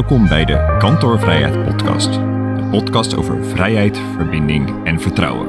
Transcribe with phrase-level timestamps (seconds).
[0.00, 2.14] Welkom bij de Kantoorvrijheid Podcast.
[2.14, 5.48] Een podcast over vrijheid, verbinding en vertrouwen.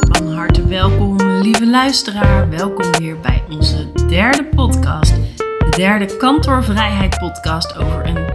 [0.00, 2.48] Van harte welkom, lieve luisteraar.
[2.48, 5.14] Welkom weer bij onze derde podcast.
[5.36, 8.34] De derde Kantoorvrijheid Podcast over een,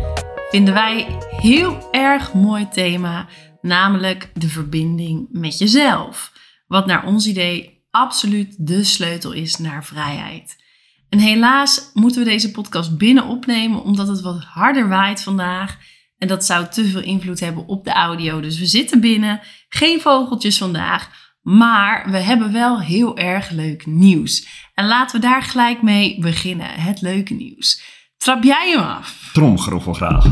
[0.50, 3.28] vinden wij, heel erg mooi thema.
[3.62, 6.32] Namelijk de verbinding met jezelf.
[6.68, 10.64] Wat naar ons idee absoluut de sleutel is naar vrijheid.
[11.10, 15.78] En helaas moeten we deze podcast binnen opnemen omdat het wat harder waait vandaag.
[16.18, 18.40] En dat zou te veel invloed hebben op de audio.
[18.40, 21.10] Dus we zitten binnen, geen vogeltjes vandaag.
[21.42, 24.48] Maar we hebben wel heel erg leuk nieuws.
[24.74, 26.70] En laten we daar gelijk mee beginnen.
[26.70, 27.82] Het leuke nieuws.
[28.18, 29.30] Trap jij hem af?
[29.34, 30.24] Tromgeroffel graag.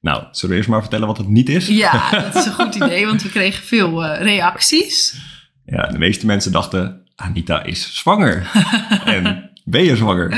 [0.00, 1.66] Nou, zullen we eerst maar vertellen wat het niet is?
[1.66, 5.20] Ja, dat is een goed idee, want we kregen veel uh, reacties.
[5.64, 8.50] Ja, de meeste mensen dachten, Anita is zwanger.
[9.04, 10.28] en ben je zwanger?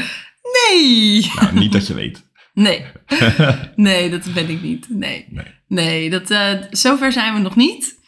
[0.70, 1.30] Nee!
[1.34, 2.28] Nou, niet dat je weet.
[2.52, 2.84] Nee,
[3.76, 4.86] nee, dat ben ik niet.
[4.88, 5.44] Nee, Nee.
[5.68, 7.98] nee dat, eh, zover zijn we nog niet.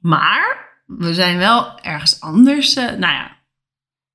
[0.00, 2.74] Maar we zijn wel ergens anders.
[2.74, 3.36] eh, nou ja,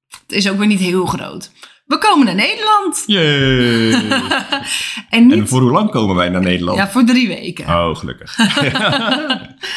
[0.07, 1.51] het is ook weer niet heel groot.
[1.85, 3.03] We komen naar Nederland.
[3.05, 3.91] Yay!
[5.09, 6.77] en niet En voor hoe lang komen wij naar Nederland?
[6.77, 7.65] ja, voor drie weken.
[7.67, 8.35] Oh, gelukkig.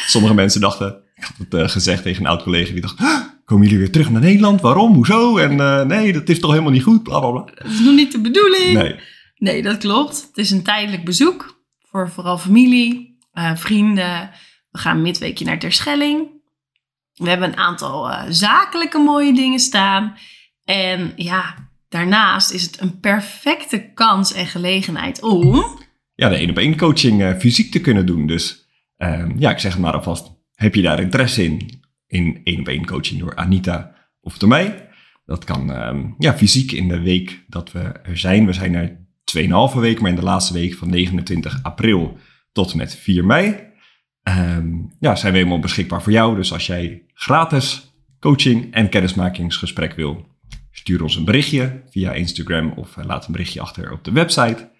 [0.07, 3.17] Sommige mensen dachten, ik had het eh, gezegd tegen een oud collega, die dacht, "Huh,
[3.45, 4.61] komen jullie weer terug naar Nederland?
[4.61, 4.93] Waarom?
[4.93, 5.37] Hoezo?
[5.37, 7.03] En eh, nee, dat is toch helemaal niet goed?
[7.03, 7.45] Bla bla bla.
[7.55, 8.73] Dat is nog niet de bedoeling.
[8.73, 8.95] Nee.
[9.35, 10.27] Nee, dat klopt.
[10.27, 14.29] Het is een tijdelijk bezoek voor vooral familie, eh, vrienden.
[14.69, 16.27] We gaan midweekje naar Terschelling.
[17.13, 20.17] We hebben een aantal eh, zakelijke mooie dingen staan.
[20.63, 21.55] En ja,
[21.89, 25.79] daarnaast is het een perfecte kans en gelegenheid om...
[26.15, 28.27] Ja, de één op één coaching fysiek te kunnen doen.
[28.27, 28.65] Dus
[28.97, 30.31] ehm, ja, ik zeg het maar alvast.
[30.55, 31.80] Heb je daar interesse in?
[32.11, 34.89] In één op één coaching door Anita of door mij?
[35.25, 38.45] Dat kan ehm, ja, fysiek in de week dat we er zijn.
[38.45, 38.97] We zijn er
[39.73, 42.17] 2,5 week, maar in de laatste week van 29 april
[42.51, 43.69] tot met 4 mei.
[44.23, 44.67] ehm,
[44.99, 46.35] ja, zijn we helemaal beschikbaar voor jou.
[46.35, 50.27] Dus als jij gratis coaching en kennismakingsgesprek wil,
[50.71, 54.71] stuur ons een berichtje via Instagram of eh, laat een berichtje achter op de website.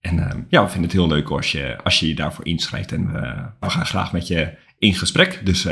[0.00, 2.92] En ehm, ja, we vinden het heel leuk als je als je, je daarvoor inschrijft.
[2.92, 3.12] En
[3.60, 5.40] we, gaan graag met je in gesprek.
[5.44, 5.66] Dus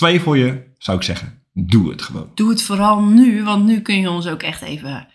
[0.00, 2.30] twijfel je, zou ik zeggen, doe het gewoon.
[2.34, 5.08] Doe het vooral nu, want nu kun je ons ook echt even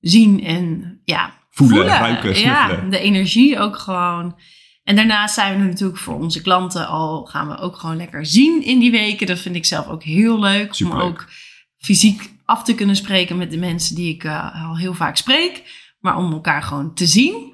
[0.00, 4.38] zien en ja, Voelen, ruiken, Ja, de energie ook gewoon.
[4.84, 8.64] En daarnaast zijn we natuurlijk voor onze klanten al, gaan we ook gewoon lekker zien
[8.64, 9.26] in die weken.
[9.26, 10.74] Dat vind ik zelf ook heel leuk.
[10.74, 11.02] Superleuk.
[11.02, 11.28] Om ook
[11.76, 15.62] fysiek af te kunnen spreken met de mensen die ik eh, al heel vaak spreek.
[15.98, 17.52] Maar om elkaar gewoon te zien.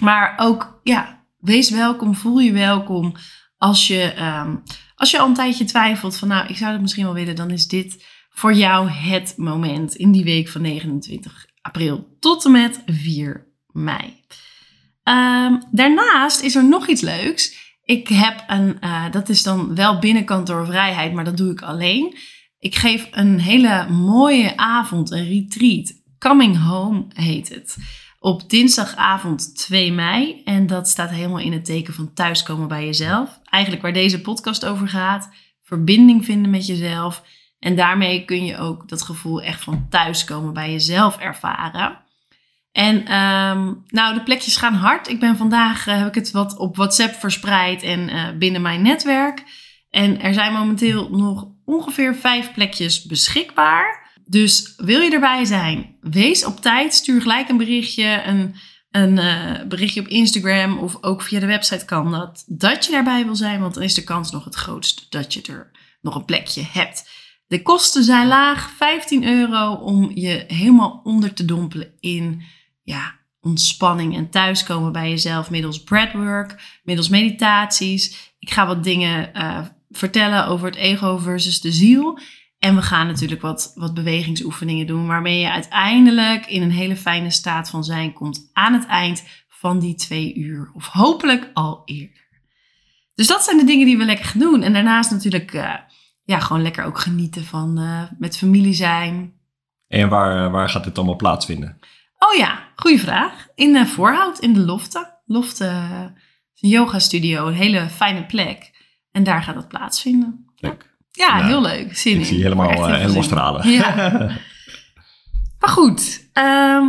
[0.00, 3.14] Maar ook, ja, wees welkom, voel je welkom.
[3.56, 4.56] Als je, ehm,
[4.96, 7.50] als je al een tijdje twijfelt van, nou, ik zou dat misschien wel willen, dan
[7.50, 12.82] is dit voor jou het moment in die week van 29 april tot en met
[12.86, 14.20] 4 mei.
[15.02, 17.74] Ehm, daarnaast is er nog iets leuks.
[17.84, 21.62] Ik heb een, eh, dat is dan wel binnenkant door vrijheid, maar dat doe ik
[21.62, 22.16] alleen.
[22.58, 25.92] Ik geef een hele mooie avond, een retreat.
[26.18, 27.76] Coming Home heet het.
[28.18, 30.42] Op dinsdagavond 2 mei.
[30.44, 33.40] En dat staat helemaal in het teken van thuiskomen bij jezelf.
[33.44, 35.30] Eigenlijk waar deze podcast over gaat.
[35.62, 37.22] Verbinding vinden met jezelf.
[37.58, 42.04] En daarmee kun je ook dat gevoel echt van thuiskomen bij jezelf ervaren.
[42.72, 45.08] En ehm, nou, de plekjes gaan hard.
[45.08, 48.82] Ik ben vandaag, eh, heb ik het wat op WhatsApp verspreid en eh, binnen mijn
[48.82, 49.42] netwerk.
[49.90, 54.05] En er zijn momenteel nog ongeveer vijf plekjes beschikbaar.
[54.28, 56.94] Dus wil je erbij zijn, wees op tijd.
[56.94, 58.54] Stuur gelijk een berichtje, een,
[58.90, 62.44] een eh, berichtje op Instagram of ook via de website kan dat.
[62.46, 65.42] Dat je daarbij wil zijn, want dan is de kans nog het grootst dat je
[65.42, 65.70] er
[66.00, 67.10] nog een plekje hebt.
[67.46, 72.42] De kosten zijn laag, 15 euro om je helemaal onder te dompelen in
[72.82, 78.32] ja, ontspanning en thuiskomen bij jezelf middels breathwork, middels meditaties.
[78.38, 79.58] Ik ga wat dingen eh,
[79.90, 82.18] vertellen over het ego versus de ziel.
[82.58, 87.30] En we gaan natuurlijk wat, wat bewegingsoefeningen doen, waarmee je uiteindelijk in een hele fijne
[87.30, 90.70] staat van zijn komt aan het eind van die twee uur.
[90.74, 92.24] Of hopelijk al eerder.
[93.14, 94.62] Dus dat zijn de dingen die we lekker gaan doen.
[94.62, 95.74] En daarnaast natuurlijk eh,
[96.24, 99.34] ja, gewoon lekker ook genieten van eh, met familie zijn.
[99.88, 101.78] En waar, waar gaat dit allemaal plaatsvinden?
[102.18, 103.46] Oh ja, goede vraag.
[103.54, 105.20] In uh, Voorhout, in de Lofte.
[105.26, 105.64] Lofte
[106.54, 108.70] is een yoga studio, een hele fijne plek.
[109.10, 110.46] En daar gaat het plaatsvinden.
[110.56, 110.82] Leuk.
[110.82, 111.96] Ja, Ja, heel leuk.
[111.96, 112.24] Zin Ik in.
[112.24, 113.22] zie je helemaal, eh, heel helemaal zin.
[113.22, 113.68] stralen.
[113.70, 114.30] Ja.
[115.60, 116.84] Maar goed, ehm,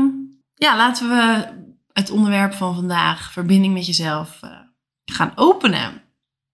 [0.56, 1.48] ja, laten we
[1.94, 4.50] het onderwerp van vandaag, verbinding met jezelf, eh,
[5.06, 6.02] gaan openen.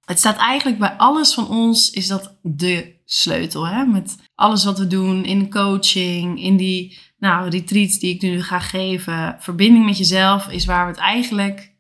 [0.06, 3.68] Het staat eigenlijk bij alles van ons, is dat de sleutel.
[3.68, 3.86] Hè?
[3.86, 8.60] Met alles wat we doen in coaching, in die nou, retreats die ik nu ga
[8.60, 11.74] geven, verbinding met jezelf, is waar we het eigenlijk,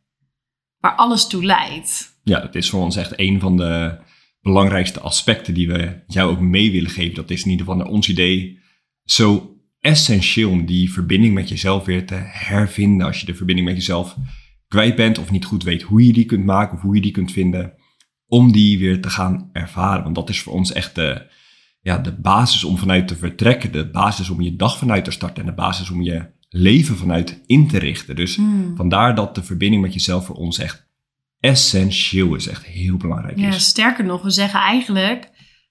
[0.79, 2.19] waar alles toe leidt.
[2.23, 3.97] Ja, dat is voor ons echt een van de
[4.43, 7.15] belangrijkste aspecten die we jou ook mee willen geven.
[7.15, 8.59] Dat is in ieder geval naar ons idee
[9.03, 13.07] zo essentieel om die verbinding met jezelf weer te hervinden.
[13.07, 14.17] Als je de verbinding met jezelf
[14.67, 17.11] kwijt bent of niet goed weet hoe je die kunt maken of hoe je die
[17.11, 17.73] kunt vinden,
[18.27, 20.03] om die weer te gaan ervaren.
[20.03, 21.27] Want dat is voor ons echt de,
[21.81, 25.43] ja, de basis om vanuit te vertrekken, de basis om je dag vanuit te starten
[25.43, 28.15] en de basis om je leven vanuit in te richten.
[28.15, 28.75] Dus Hmm.
[28.75, 30.91] vandaar dat de verbinding met jezelf voor ons echt
[31.43, 33.65] essentieel is, echt heel belangrijk Ja, is.
[33.65, 35.29] sterker nog, we zeggen eigenlijk,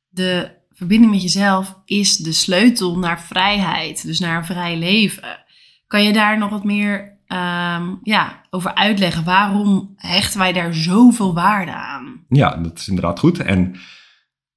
[0.08, 5.44] de verbinding met jezelf is de sleutel naar vrijheid, dus naar een vrij leven.
[5.86, 9.24] Kan je daar nog wat meer ehm, ja, over uitleggen?
[9.24, 12.24] Waarom hechten wij daar zoveel waarde aan?
[12.28, 13.38] Ja, dat is inderdaad goed.
[13.38, 13.74] En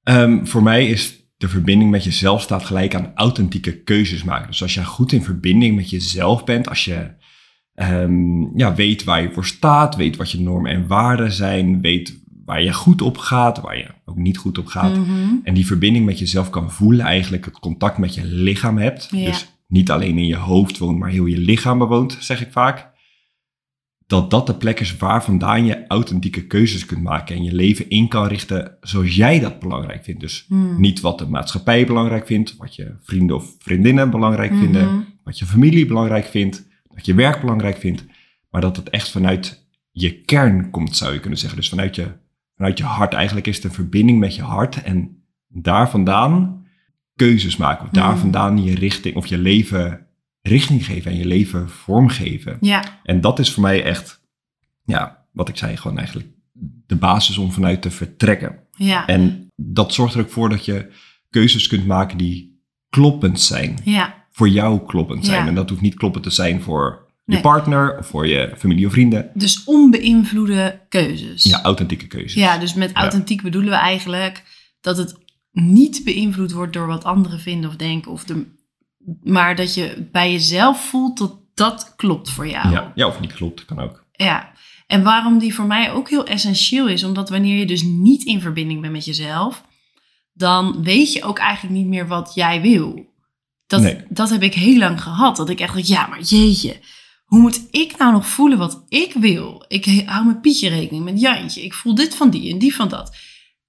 [0.04, 4.48] ehm, voor mij is de verbinding met jezelf staat gelijk aan authentieke keuzes maken.
[4.48, 7.14] Dus als je goed in verbinding met jezelf bent, als je
[7.76, 12.24] ehm, ja, weet waar je voor staat, weet wat je normen en waarden zijn, weet
[12.46, 14.98] waar je goed op gaat, waar je ook niet goed op gaat.
[14.98, 15.36] Mhm.
[15.44, 19.08] En die verbinding met jezelf kan voelen, eigenlijk het contact met je lichaam hebt.
[19.12, 19.26] Ja.
[19.26, 22.94] Dus niet alleen in je hoofd woont, maar heel je lichaam bewoont, zeg ik vaak.
[24.08, 27.90] Dat dat de plek is waar vandaan je authentieke keuzes kunt maken en je leven
[27.90, 30.22] in kan richten zoals jij dat belangrijk vindt.
[30.22, 30.80] Dus Hmm.
[30.80, 35.00] niet wat de maatschappij belangrijk vindt, wat je vrienden of vriendinnen belangrijk vinden, Mhm.
[35.24, 38.04] wat je familie belangrijk vindt, wat je werk belangrijk vindt,
[38.50, 41.58] maar dat het echt vanuit je kern komt, zou je kunnen zeggen.
[41.60, 42.12] Dus vanuit je,
[42.56, 43.14] vanuit je hart.
[43.14, 46.66] Eigenlijk is het een verbinding met je hart en daar vandaan
[47.16, 47.86] keuzes maken.
[47.86, 48.18] Of daar Mm.
[48.18, 50.08] vandaan je richting of je leven
[50.42, 52.58] richting geven en je leven vormgeven.
[52.62, 54.22] Ja, En dat is voor mij echt,
[54.84, 56.28] ja, wat ik zei, gewoon eigenlijk
[56.88, 58.60] de basis om vanuit te vertrekken.
[58.78, 60.92] ja, En dat zorgt er ook voor dat je
[61.30, 62.60] keuzes kunt maken die
[62.90, 63.78] kloppend zijn.
[63.84, 65.42] ja, Voor jou kloppend zijn.
[65.42, 65.48] Ja.
[65.48, 67.42] En dat hoeft niet kloppend te zijn voor je Nee.
[67.42, 69.30] partner of voor je familie of vrienden.
[69.34, 71.44] dus onbeïnvloede keuzes.
[71.44, 72.34] Ja, authentieke keuzes.
[72.34, 74.44] Ja, dus met authentiek bedoelen we eigenlijk
[74.82, 75.16] dat het
[75.52, 78.12] niet beïnvloed wordt door wat anderen vinden of denken.
[78.12, 78.46] Of de,
[79.24, 82.72] maar dat je bij jezelf voelt dat dat klopt voor jou.
[82.72, 82.92] ja.
[82.96, 84.06] ja, of niet klopt, kan ook.
[84.12, 84.52] Ja.
[84.88, 88.42] En waarom die voor mij ook heel essentieel is, omdat wanneer je dus niet in
[88.42, 89.64] verbinding bent met jezelf,
[90.34, 93.14] dan weet je ook eigenlijk niet meer wat jij wil.
[93.68, 94.04] Dat, Nee.
[94.10, 95.36] dat heb ik heel lang gehad.
[95.36, 96.80] Dat ik echt dacht, ja, maar jeetje,
[97.26, 99.66] hoe moet ik nou nog voelen wat ik wil?
[99.68, 101.64] Ik hou met Pietje rekening, met Jantje.
[101.64, 103.16] Ik voel dit van die en die van dat.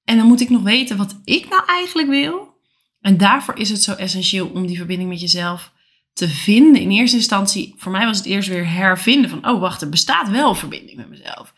[0.05, 2.55] En dan moet ik nog weten wat ik nou eigenlijk wil.
[3.01, 5.73] En daarvoor is het zo essentieel om die verbinding met jezelf
[6.13, 6.83] te vinden.
[6.83, 10.29] In eerste instantie, voor mij was het eerst weer hervinden van, oh wacht, er bestaat
[10.29, 11.53] wel verbinding met mezelf.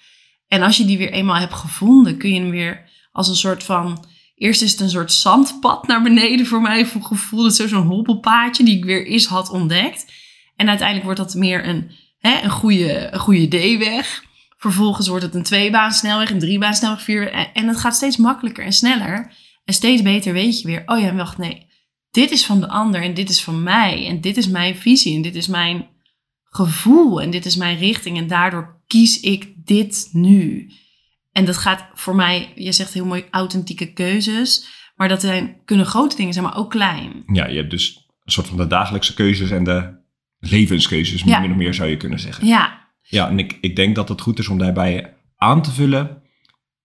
[0.46, 3.64] En als je die weer eenmaal hebt gevonden, kun je hem weer als een soort
[3.64, 4.05] van,
[4.38, 7.43] eerst is het een soort zandpad naar beneden voor mij voor gevoel.
[7.43, 10.12] Dat zo'n hobbelpaadje die ik weer eens had ontdekt.
[10.56, 14.25] En uiteindelijk wordt dat meer een, hè, een, goede, een goede D-weg.
[14.56, 17.32] Vervolgens wordt het een tweebaansnelweg, een driebaansnelweg, vier.
[17.32, 19.32] En, en het gaat steeds makkelijker en sneller.
[19.64, 21.67] En steeds beter weet je weer, oh ja, wacht, nee.
[22.11, 24.06] Dit is van de ander en dit is van mij.
[24.06, 25.87] En dit is mijn visie en dit is mijn
[26.44, 28.17] gevoel en dit is mijn richting.
[28.17, 30.73] En daardoor kies ik dit nu.
[31.32, 34.66] En dat gaat voor mij, je zegt heel mooi, authentieke keuzes.
[34.96, 37.22] Maar dat zijn, kunnen grote dingen zijn, maar ook klein.
[37.32, 39.96] Ja, je hebt dus een soort van de dagelijkse keuzes en de
[40.38, 41.38] levenskeuzes, Ja.
[41.40, 42.46] min of meer zou je kunnen zeggen.
[42.46, 46.23] Ja, Ja, en ik, ik denk dat het goed is om daarbij aan te vullen.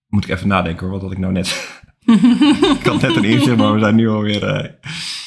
[0.07, 1.81] Moet ik even nadenken hoor, wat had ik nou net...
[2.79, 4.69] ik had net een inzicht, maar we zijn nu alweer eh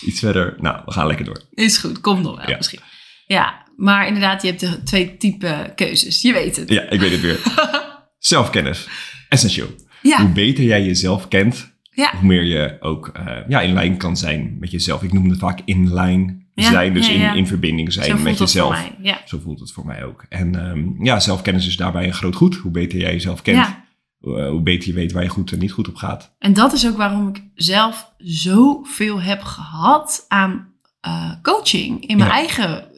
[0.02, 0.54] iets verder.
[0.58, 1.42] Nou, we gaan lekker door.
[1.50, 2.56] is goed, komt nog wel Ja.
[2.56, 2.80] misschien.
[3.26, 6.22] Ja, maar inderdaad, je hebt de twee type keuzes.
[6.22, 6.68] Je weet het.
[6.68, 7.40] Ja, ik weet het weer.
[8.18, 8.88] Zelfkennis.
[9.28, 9.68] Essentieel.
[10.02, 14.16] Hoe beter jij jezelf kent, ja, hoe meer je ook eh, ja, in lijn kan
[14.16, 15.02] zijn met jezelf.
[15.02, 18.70] Ik noem het vaak in lijn zijn, dus in, in verbinding zijn zo met jezelf.
[18.70, 18.96] mij.
[19.00, 19.20] Ja.
[19.24, 20.24] Zo voelt het voor mij ook.
[20.28, 22.56] En ehm, ja, zelfkennis is daarbij een groot goed.
[22.56, 23.76] Hoe beter jij jezelf kent,
[24.18, 26.34] hoe, eh, hoe beter je weet waar je goed en niet goed op gaat.
[26.38, 32.30] en dat is ook waarom ik zelf zoveel heb gehad aan eh, coaching in mijn
[32.30, 32.88] eigen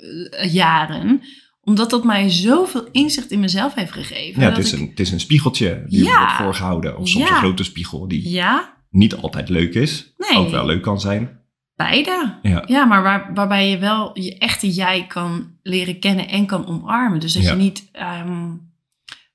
[0.51, 1.23] jaren.
[1.69, 4.43] Omdat dat mij zoveel inzicht in mezelf heeft gegeven.
[4.43, 6.19] Ja, het is, ik- een, het is een spiegeltje die Ja.
[6.19, 6.99] wordt voorgehouden.
[6.99, 7.31] Of soms Ja.
[7.31, 10.13] een grote spiegel die Ja, niet altijd leuk is.
[10.17, 10.39] Nee.
[10.39, 11.37] Ook wel leuk kan zijn.
[11.77, 12.35] beide.
[12.43, 12.63] Ja.
[12.67, 17.21] Ja, maar waar, waarbij je wel je echte jij kan leren kennen en kan omarmen.
[17.21, 18.61] Dus dat je niet ehm, een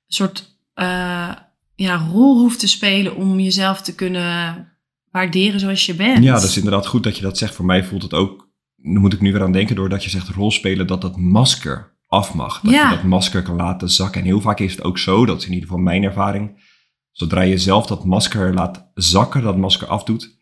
[0.06, 1.30] soort eh,
[1.74, 4.68] ja, rol hoeft te spelen om jezelf te kunnen
[5.10, 6.24] waarderen zoals je bent.
[6.24, 7.54] Ja, dat is inderdaad goed dat je dat zegt.
[7.54, 10.28] Voor mij voelt het ook, daar moet ik nu weer aan denken, doordat je zegt
[10.28, 12.60] rolspelen, dat dat masker af mag.
[12.60, 12.90] Dat Ja.
[12.90, 14.20] je dat masker kan laten zakken.
[14.20, 16.62] En heel vaak is het ook zo, dat is in ieder geval mijn ervaring,
[17.10, 20.38] zodra je zelf dat masker laat zakken, dat masker afdoet,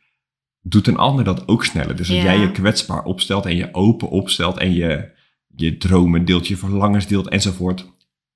[0.61, 1.97] doet een ander dat ook sneller.
[1.97, 2.23] Dus als Ja.
[2.25, 5.11] jij je kwetsbaar opstelt en je open opstelt en je,
[5.55, 7.87] je dromen deelt, je verlangens deelt enzovoort,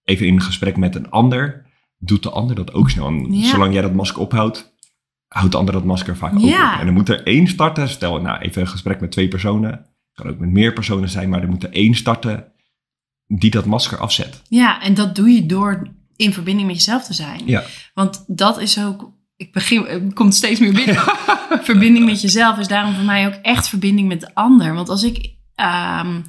[0.05, 1.66] even in gesprek met een ander,
[1.99, 3.07] doet de ander dat ook snel.
[3.07, 3.49] En Ja.
[3.49, 4.75] zolang jij dat masker ophoudt,
[5.28, 6.64] houdt de ander dat masker vaak Ja.
[6.66, 6.78] open.
[6.81, 10.28] En dan moet er één starten, stel nou even een gesprek met twee personen, kan
[10.28, 12.52] ook met meer personen zijn, maar er moet er één starten
[13.26, 14.42] die dat masker afzet.
[14.49, 17.40] Ja, en dat doe je door in verbinding met jezelf te zijn.
[17.47, 17.64] Ja.
[17.95, 21.02] Want dat is ook, ik begin, het komt steeds meer binnen.
[21.71, 24.75] verbinding met jezelf is daarom voor mij ook echt verbinding met de ander.
[24.75, 26.21] Want als ik, ehm,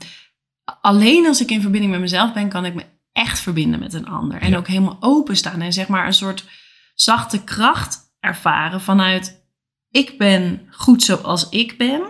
[0.82, 4.08] alleen als ik in verbinding met mezelf ben, kan ik me echt verbinden met een
[4.08, 4.42] ander.
[4.42, 4.58] En Ja.
[4.58, 6.46] ook helemaal openstaan en zeg maar een soort
[6.96, 9.46] zachte kracht ervaren vanuit,
[9.90, 12.02] ik ben goed zoals ik ben.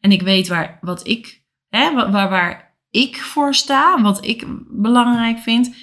[0.00, 4.44] En ik weet waar, wat ik, hè, wa- waar, waar ik voor sta, wat ik
[4.68, 5.74] belangrijk vind.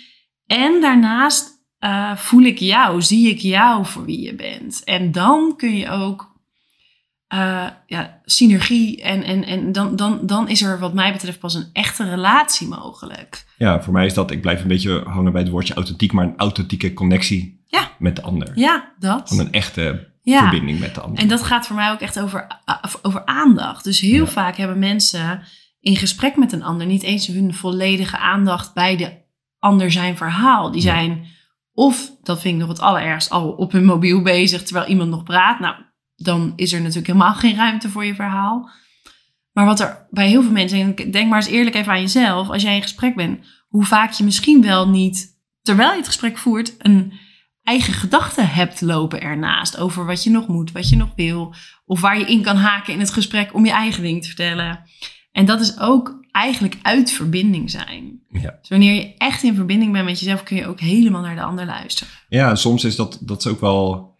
[0.45, 1.49] En daarnaast
[1.79, 4.83] eh, voel ik jou, zie ik jou voor wie je bent.
[4.83, 6.27] En dan kun je ook
[7.27, 11.53] eh, ja, synergie en, en, en dan, dan, dan is er wat mij betreft pas
[11.53, 13.45] een echte relatie mogelijk.
[13.57, 16.25] Ja, voor mij is dat, ik blijf een beetje hangen bij het woordje authentiek, maar
[16.25, 17.91] een authentieke connectie Ja.
[17.99, 18.51] met de ander.
[18.55, 19.29] Ja, dat.
[19.29, 20.39] Van een echte Ja.
[20.39, 21.19] verbinding met de ander.
[21.19, 23.83] En dat gaat voor mij ook echt over, a- over aandacht.
[23.83, 24.31] Dus heel Ja.
[24.31, 25.41] vaak hebben mensen
[25.79, 29.27] in gesprek met een ander niet eens hun volledige aandacht bij de
[29.59, 30.71] ander zijn verhaal.
[30.71, 31.27] Die zijn
[31.73, 35.23] of, dat vind ik nog het allerergst, al op hun mobiel bezig terwijl iemand nog
[35.23, 35.59] praat.
[35.59, 35.75] Nou,
[36.15, 38.69] dan is er natuurlijk helemaal geen ruimte voor je verhaal.
[39.51, 42.49] Maar wat er bij heel veel mensen, en denk maar eens eerlijk even aan jezelf,
[42.49, 46.37] als jij in gesprek bent, hoe vaak je misschien wel niet, terwijl je het gesprek
[46.37, 47.13] voert, een
[47.63, 51.53] eigen gedachte hebt lopen ernaast over wat je nog moet, wat je nog wil,
[51.85, 54.83] of waar je in kan haken in het gesprek om je eigen ding te vertellen.
[55.39, 58.19] En dat is ook eigenlijk uit verbinding zijn.
[58.29, 58.57] Ja.
[58.59, 61.41] Dus wanneer je echt in verbinding bent met jezelf, kun je ook helemaal naar de
[61.41, 62.13] ander luisteren.
[62.29, 64.17] Ja, soms is dat, dat is ook wel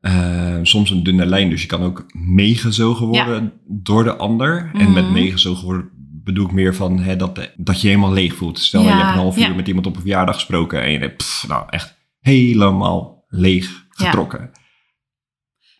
[0.00, 1.50] eh, soms een dunne lijn.
[1.50, 4.70] Dus je kan ook meegezogen worden door de ander.
[4.74, 5.12] En met Mhm.
[5.12, 5.90] meegezogen worden
[6.24, 8.58] bedoel ik meer van hè, dat, dat je helemaal leeg voelt.
[8.58, 11.16] Stel, je hebt een half uur met iemand op een verjaardag gesproken en je denkt,
[11.16, 14.50] pff, nou echt helemaal leeg getrokken.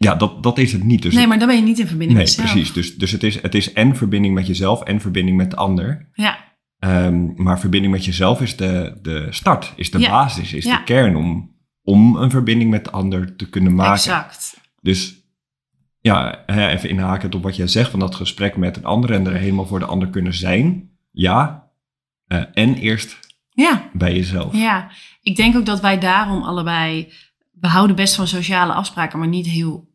[0.04, 1.02] Ja, dat, dat is het niet.
[1.02, 2.52] Dus nee, maar dan ben je niet in verbinding nee met jezelf.
[2.52, 2.72] precies.
[2.72, 6.08] Dus, dus het, is, het is en verbinding met jezelf en verbinding met de ander.
[6.12, 10.10] Ja, Ehm, maar verbinding met jezelf is de, de start, is de Ja.
[10.10, 10.76] basis, is Ja.
[10.76, 13.92] de kern om, om een verbinding met de ander te kunnen maken.
[13.92, 14.60] exact.
[14.82, 15.14] Dus
[16.00, 19.34] ja, even inhakend op wat jij zegt van dat gesprek met een ander en er
[19.36, 20.90] helemaal voor de ander kunnen zijn.
[21.10, 21.68] Ja,
[22.26, 23.18] Eh, en eerst
[23.50, 24.54] Ja, bij jezelf.
[24.56, 24.90] ja.
[25.22, 27.12] Ik denk ook dat wij daarom allebei...
[27.60, 29.88] We houden best van sociale afspraken, maar niet heel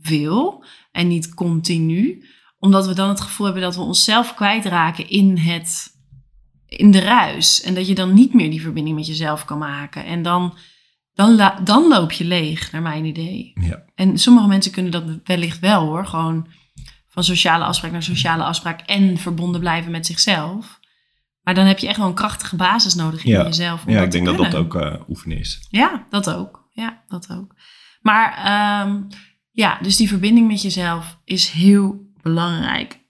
[0.00, 0.64] veel.
[0.92, 2.24] En niet continu.
[2.58, 5.98] Omdat we dan het gevoel hebben dat we onszelf kwijtraken in het...
[6.66, 7.62] In de ruis.
[7.62, 10.04] En dat je dan niet meer die verbinding met jezelf kan maken.
[10.04, 10.56] En dan,
[11.14, 13.52] dan, dan loop je leeg, naar mijn idee.
[13.54, 13.82] Ja.
[13.94, 16.06] En sommige mensen kunnen dat wellicht wel hoor.
[16.06, 16.46] Gewoon
[17.08, 20.80] van sociale afspraak naar sociale afspraak en verbonden blijven met zichzelf.
[21.42, 23.44] Maar dan heb je echt wel een krachtige basis nodig in Ja.
[23.44, 23.84] jezelf.
[23.86, 25.66] Om Ja, ik denk dat dat ook eh, oefenen is.
[25.70, 26.68] Ja, dat ook.
[26.72, 27.54] Ja, dat ook.
[28.00, 29.02] Maar ehm,
[29.52, 33.00] ja, dus die verbinding met jezelf is heel belangrijk.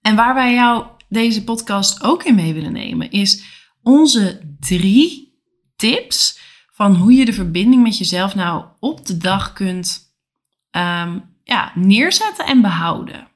[0.00, 3.44] En waar wij jou deze podcast ook in mee willen nemen, is
[3.82, 5.36] onze drie
[5.76, 6.40] tips
[6.72, 10.16] van hoe je de verbinding met jezelf nou op de dag kunt
[10.70, 13.28] ehm, ja, neerzetten en behouden.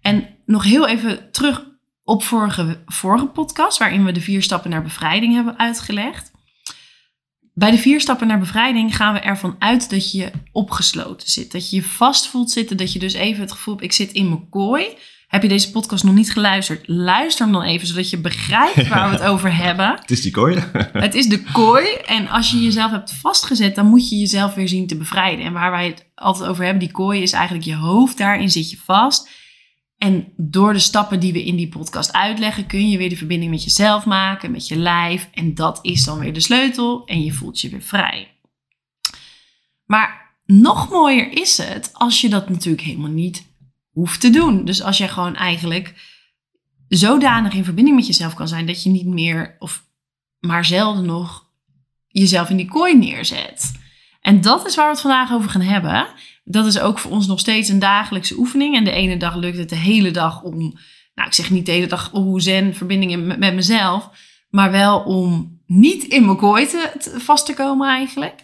[0.00, 1.66] En nog heel even terug
[2.04, 6.29] op vorige, vorige podcast, waarin we de vier stappen naar bevrijding hebben uitgelegd.
[7.60, 11.52] Bij de vier stappen naar bevrijding gaan we ervan uit dat je opgesloten zit.
[11.52, 12.76] Dat je je vast voelt zitten.
[12.76, 14.86] Dat je dus even het gevoel hebt, ik zit in mijn kooi.
[15.28, 16.88] Heb je deze podcast nog niet geluisterd?
[16.88, 19.98] Luister hem dan even, zodat je begrijpt waar we het over hebben.
[20.00, 20.62] Het is die kooi.
[20.92, 21.86] Het is de kooi.
[22.06, 25.44] En als je jezelf hebt vastgezet, dan moet je jezelf weer zien te bevrijden.
[25.44, 28.18] En waar wij het altijd over hebben, die kooi is eigenlijk je hoofd.
[28.18, 29.28] Daarin zit je vast.
[30.00, 33.50] En door de stappen die we in die podcast uitleggen, kun je weer de verbinding
[33.50, 35.28] met jezelf maken, met je lijf.
[35.32, 37.06] En dat is dan weer de sleutel.
[37.06, 38.36] En je voelt je weer vrij.
[39.84, 43.46] Maar nog mooier is het als je dat natuurlijk helemaal niet
[43.90, 44.64] hoeft te doen.
[44.64, 45.94] Dus als je gewoon eigenlijk
[46.88, 49.84] zodanig in verbinding met jezelf kan zijn dat je niet meer, of
[50.38, 51.50] maar zelden nog,
[52.06, 53.72] jezelf in die kooi neerzet.
[54.20, 56.06] En dat is waar we het vandaag over gaan hebben.
[56.50, 58.76] Dat is ook voor ons nog steeds een dagelijkse oefening.
[58.76, 60.58] En de ene dag lukt het de hele dag om,
[61.14, 64.10] nou ik zeg niet de hele dag hoe zen, verbinding in- met, met mezelf,
[64.50, 68.34] maar wel om niet in mijn kooi te, te- vast te komen eigenlijk.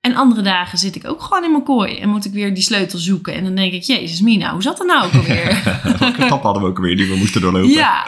[0.00, 2.62] En andere dagen zit ik ook gewoon in mijn kooi en moet ik weer die
[2.62, 3.34] sleutel zoeken.
[3.34, 5.62] En dan denk ik, jezus Mina, hoe zat dat nou ook alweer?
[5.98, 7.70] Welke stap hadden we ook alweer die we moesten doorlopen?
[7.70, 8.06] Ja,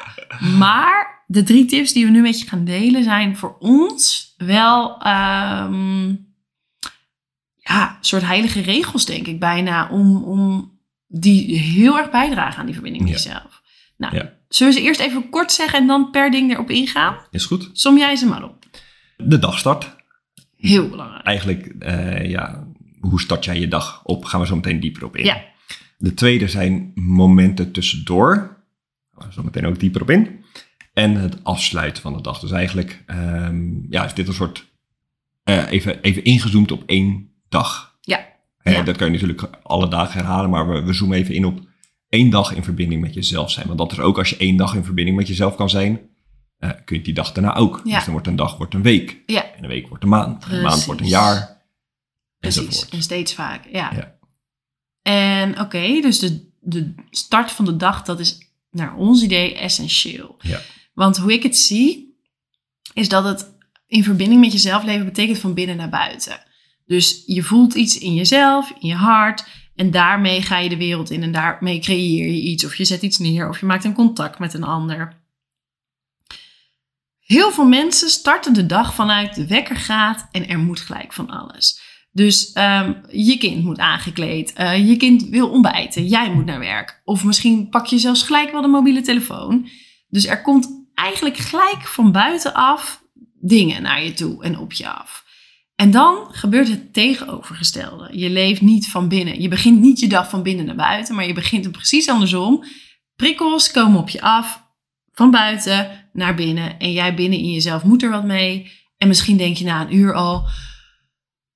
[0.58, 5.00] maar de drie tips die we nu met je gaan delen zijn voor ons wel
[5.00, 6.14] ehm,
[7.68, 9.88] ja, soort heilige regels, denk ik bijna.
[9.90, 10.72] Om, om
[11.06, 13.30] die heel erg bijdragen aan die verbinding met Ja.
[13.30, 13.62] jezelf.
[13.96, 14.32] Nou, Ja.
[14.48, 17.16] zullen we ze eerst even kort zeggen en dan per ding erop ingaan?
[17.30, 17.70] Is goed.
[17.72, 18.64] Som jij ze maar op.
[19.16, 19.96] De dagstart.
[20.56, 21.24] Heel belangrijk.
[21.26, 22.66] Eigenlijk, eh, ja,
[23.00, 24.24] hoe start jij je dag op?
[24.24, 25.24] Gaan we zo meteen dieper op in.
[25.24, 25.44] Ja.
[25.98, 28.56] De tweede zijn momenten tussendoor.
[29.16, 30.44] Gaan we zo meteen ook dieper op in.
[30.94, 32.38] En het afsluiten van de dag.
[32.40, 34.66] Dus eigenlijk ehm, ja, is dit een soort,
[35.44, 37.96] eh, even, even ingezoomd op één dag.
[38.00, 38.26] Ja.
[38.62, 38.82] Ja.
[38.82, 41.60] Dat kan je natuurlijk alle dagen herhalen, maar we, we zoomen even in op
[42.08, 43.66] één dag in verbinding met jezelf zijn.
[43.66, 46.00] Want dat is ook als je één dag in verbinding met jezelf kan zijn,
[46.58, 47.80] eh, kun je die dag daarna ook.
[47.84, 47.94] Ja.
[47.94, 49.22] Dus dan wordt een dag wordt een week.
[49.26, 49.54] Ja.
[49.54, 50.44] En een week wordt een maand.
[50.44, 51.62] En een maand wordt een jaar.
[52.38, 52.66] Precies.
[52.66, 52.92] Enzovoort.
[52.92, 53.64] En steeds vaak.
[53.72, 53.92] Ja.
[53.94, 54.16] Ja.
[55.02, 58.38] En oké, dus de, de start van de dag, dat is
[58.70, 60.36] naar ons idee essentieel.
[60.38, 60.60] Ja.
[60.94, 62.18] Want hoe ik het zie,
[62.92, 66.40] is dat het in verbinding met jezelf leven betekent van binnen naar buiten.
[66.88, 69.46] Dus je voelt iets in jezelf, in je hart.
[69.74, 72.64] En daarmee ga je de wereld in en daarmee creëer je iets.
[72.64, 75.16] Of je zet iets neer of je maakt een contact met een ander.
[77.20, 81.30] Heel veel mensen starten de dag vanuit de wekker gaat en er moet gelijk van
[81.30, 81.80] alles.
[82.12, 87.00] Dus ehm, je kind moet aangekleed, eh, je kind wil ontbijten, jij moet naar werk.
[87.04, 89.68] Of misschien pak je zelfs gelijk wel de mobiele telefoon.
[90.08, 93.02] Dus er komt eigenlijk gelijk van buitenaf
[93.40, 95.26] dingen naar je toe en op je af.
[95.80, 98.18] En dan gebeurt het tegenovergestelde.
[98.18, 99.40] Je leeft niet van binnen.
[99.40, 102.64] Je begint niet je dag van binnen naar buiten, maar je begint het precies andersom.
[103.16, 104.62] Prikkels komen op je af,
[105.12, 106.78] van buiten naar binnen.
[106.78, 108.70] En jij binnen in jezelf moet er wat mee.
[108.96, 110.48] En misschien denk je na een uur al,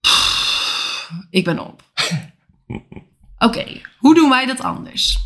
[0.00, 1.82] "Pff, ik ben op.
[3.46, 3.64] Oké,
[3.98, 5.18] hoe doen wij dat anders?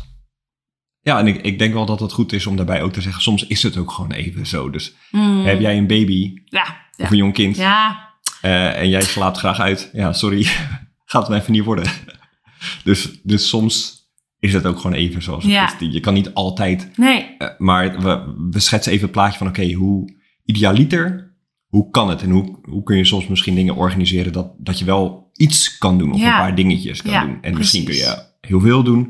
[1.01, 3.21] Ja, en ik, ik denk wel dat het goed is om daarbij ook te zeggen,
[3.21, 4.69] soms is het ook gewoon even zo.
[4.69, 7.03] Dus Hmm, heb jij een baby Ja, ja.
[7.05, 8.06] of een jong kind ja,
[8.41, 10.43] eh, en jij slaapt graag uit, ja, sorry,
[11.05, 11.91] gaat het even niet worden.
[12.83, 13.95] dus, dus soms
[14.39, 15.73] is het ook gewoon even zoals het Ja.
[15.79, 15.87] is.
[15.93, 19.71] Je kan niet altijd, nee, eh, maar we, we schetsen even het plaatje van, oké,
[19.73, 20.15] hoe
[20.45, 21.35] idealiter,
[21.67, 22.21] hoe kan het?
[22.21, 25.97] En hoe, hoe kun je soms misschien dingen organiseren dat, dat je wel iets kan
[25.97, 26.25] doen of Ja.
[26.31, 27.37] een paar dingetjes kan Ja, doen.
[27.41, 29.03] En misschien kun je heel veel doen.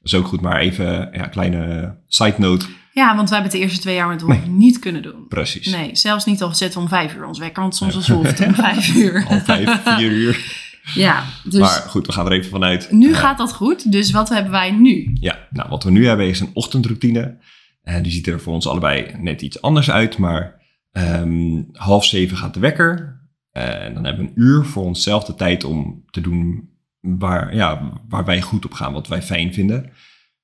[0.00, 2.66] Dat is ook goed, maar even ja, kleine side note.
[3.00, 4.48] Ja, want wij hebben het de eerste twee jaar met Wolf Nee.
[4.48, 5.26] niet kunnen doen.
[5.28, 5.66] Precies.
[5.66, 8.26] Nee, zelfs niet al zetten we om vijf uur ons wekker, want soms was Wolf
[8.26, 9.26] het om vijf uur.
[9.28, 10.38] Al vijf, vier uur.
[10.94, 12.90] Ja, dus Maar goed, we gaan er even vanuit.
[12.90, 13.92] nu Eh, gaat dat goed.
[13.92, 15.10] Dus wat hebben wij nu?
[15.14, 17.38] Ja, nou, wat we nu hebben is een ochtendroutine.
[17.82, 20.18] En die ziet er voor ons allebei net iets anders uit.
[20.18, 20.60] Maar
[20.92, 23.20] ehm, half zeven gaat de wekker.
[23.52, 26.68] En dan hebben we een uur voor onszelf de tijd om te doen
[27.00, 29.90] waar, ja, waar wij goed op gaan, wat wij fijn vinden.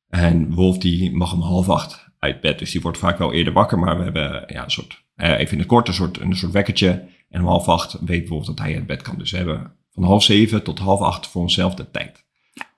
[0.08, 3.52] En Wolf die mag om half acht uit bed, dus die wordt vaak wel eerder
[3.52, 3.78] wakker.
[3.78, 6.52] Maar we hebben ja, een soort, eh, even in het kort, een soort, een soort
[6.52, 7.08] wekkertje.
[7.28, 9.18] En om half acht weet Wolf dat hij uit bed kan.
[9.18, 12.24] Dus we hebben van half zeven tot half acht voor onszelf de tijd.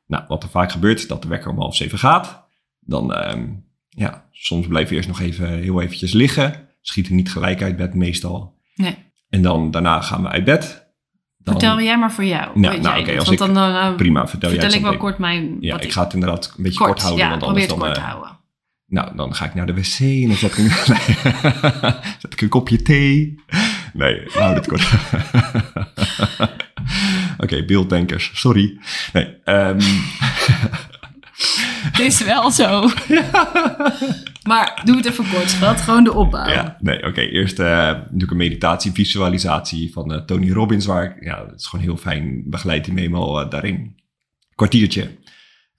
[0.06, 2.44] Nou, wat er vaak gebeurt is dat de wekker om half zeven gaat.
[2.80, 3.46] Dan, ehm,
[3.88, 6.68] ja, soms blijven we eerst nog even heel eventjes liggen.
[6.80, 8.58] Schieten niet gelijk uit bed meestal.
[8.74, 8.94] Nee.
[9.28, 10.87] En dan daarna gaan we uit bed.
[11.38, 12.58] Dan, Vertel jij maar voor jou.
[12.61, 15.56] Nou, nou, oké, als ik- dan eh, Prima, vertel, vertel jij ik wel kort mijn...
[15.61, 17.24] Ja, ik ga het inderdaad een beetje kort, kort, houden.
[17.24, 18.38] ja, want probeer anders het dan, kort te eh, houden.
[18.88, 21.16] Nou, dan ga ik naar de wc en dan zet ik een, nee,
[22.20, 23.40] zet ik een kopje thee.
[23.92, 24.88] Nee, nou dit kort.
[27.38, 28.79] Oké, beelddenkers, sorry.
[29.12, 29.81] Nee, ehm,
[31.92, 32.88] Het is wel zo.
[34.48, 35.81] maar doe het even kort, schat.
[35.81, 36.48] Gewoon de opbouw.
[36.48, 37.20] ja, nee, oké.
[37.20, 41.59] Eerst eh doe ik een meditatie, visualisatie van eh, Tony Robbins, waar ik, ja, dat
[41.59, 43.96] is gewoon heel fijn, begeleid hij me eenmaal eh, daarin.
[44.55, 45.09] Kwartiertje.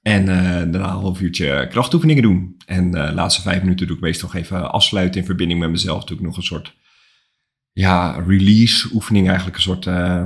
[0.02, 2.56] En eh, daarna een half uurtje krachtoefeningen doen.
[2.66, 5.70] En eh, de laatste vijf minuten doe ik meestal nog even afsluiten in verbinding met
[5.70, 6.04] mezelf.
[6.04, 6.76] Doe ik nog een soort,
[7.72, 9.56] ja, release oefening eigenlijk.
[9.58, 10.26] Een soort eh,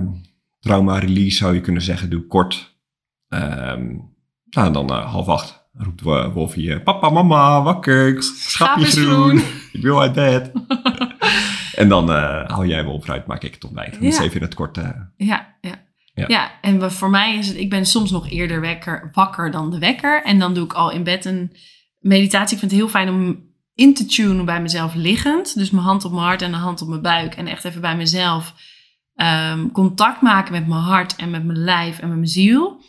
[0.60, 2.10] trauma release zou je kunnen zeggen.
[2.10, 2.76] Doe ik kort.
[3.28, 3.86] Ehm
[4.50, 9.38] nou, en dan half acht roept Wo- Wolfie, papa, mama, wakker, schap is is groen,
[9.38, 9.44] groen.
[9.74, 10.52] ik wil uit bed.
[11.82, 13.94] en dan haal jij wel vooruit, maak ik het ontbijt.
[13.94, 14.78] Dat is even in het kort.
[14.78, 15.72] eh, Ja, ja.
[16.14, 16.26] Ja.
[16.28, 16.52] Ja.
[16.62, 18.80] en voor mij is het, ik ben soms nog eerder
[19.12, 20.24] wakker dan de wekker.
[20.24, 21.56] En dan doe ik al in bed een
[22.00, 22.54] meditatie.
[22.54, 25.56] Ik vind het heel fijn om in te tunen bij mezelf liggend.
[25.56, 27.36] Dus mijn hand op mijn hart en de hand op mijn buik.
[27.36, 28.54] En echt even bij mezelf
[29.16, 32.82] ehm, contact maken met mijn hart en met mijn lijf en met mijn ziel.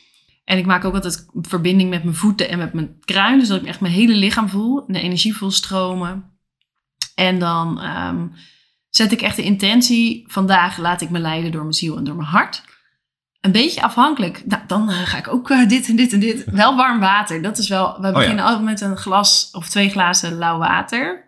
[0.44, 3.38] En ik maak ook altijd verbinding met mijn voeten en met mijn kruin.
[3.38, 6.32] Dus dat ik echt mijn hele lichaam voel de energie voel stromen.
[7.14, 8.26] En dan ehm,
[8.90, 10.24] zet ik echt de intentie.
[10.26, 12.62] Vandaag laat ik me leiden door mijn ziel en door mijn hart.
[13.44, 14.42] Een beetje afhankelijk.
[14.46, 16.44] Nou, dan eh, ga ik ook eh, dit en dit en dit.
[16.44, 17.42] Wel warm water.
[17.42, 18.00] Dat is wel.
[18.00, 18.12] We ja.
[18.12, 21.26] beginnen altijd met een glas of twee glazen lauw water.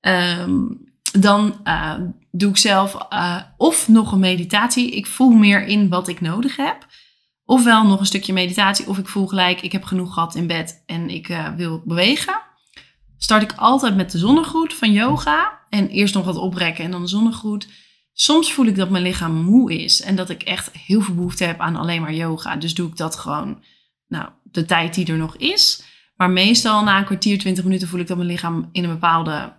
[0.00, 0.58] Ehm,
[1.12, 1.94] dan eh,
[2.30, 2.96] doe ik zelf
[3.56, 4.90] of nog een meditatie.
[4.90, 6.86] Ik voel meer in wat ik nodig heb.
[7.44, 10.82] Ofwel nog een stukje meditatie, of ik voel gelijk, ik heb genoeg gehad in bed
[10.86, 12.40] en ik wil bewegen.
[13.18, 15.58] Start ik altijd met de zonnegroet van yoga.
[15.68, 17.68] En eerst nog wat oprekken en dan de zonnegroet.
[18.22, 21.44] Soms voel ik dat mijn lichaam moe is en dat ik echt heel veel behoefte
[21.44, 22.56] heb aan alleen maar yoga.
[22.56, 23.62] Dus doe ik dat gewoon,
[24.08, 25.82] nou, de tijd die er nog is.
[26.16, 29.56] Maar meestal na een kwartier, twintig minuten voel ik dat mijn lichaam in een bepaalde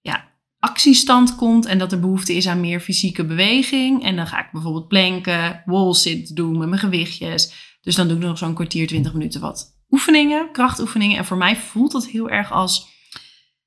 [0.00, 1.66] ja, actiestand komt.
[1.66, 4.04] En dat er behoefte is aan meer fysieke beweging.
[4.04, 7.52] En dan ga ik bijvoorbeeld planken, wall sit doen met mijn gewichtjes.
[7.80, 11.18] Dus dan doe ik nog zo'n kwartier, twintig minuten wat oefeningen, krachtoefeningen.
[11.18, 12.88] En voor mij voelt dat heel erg als,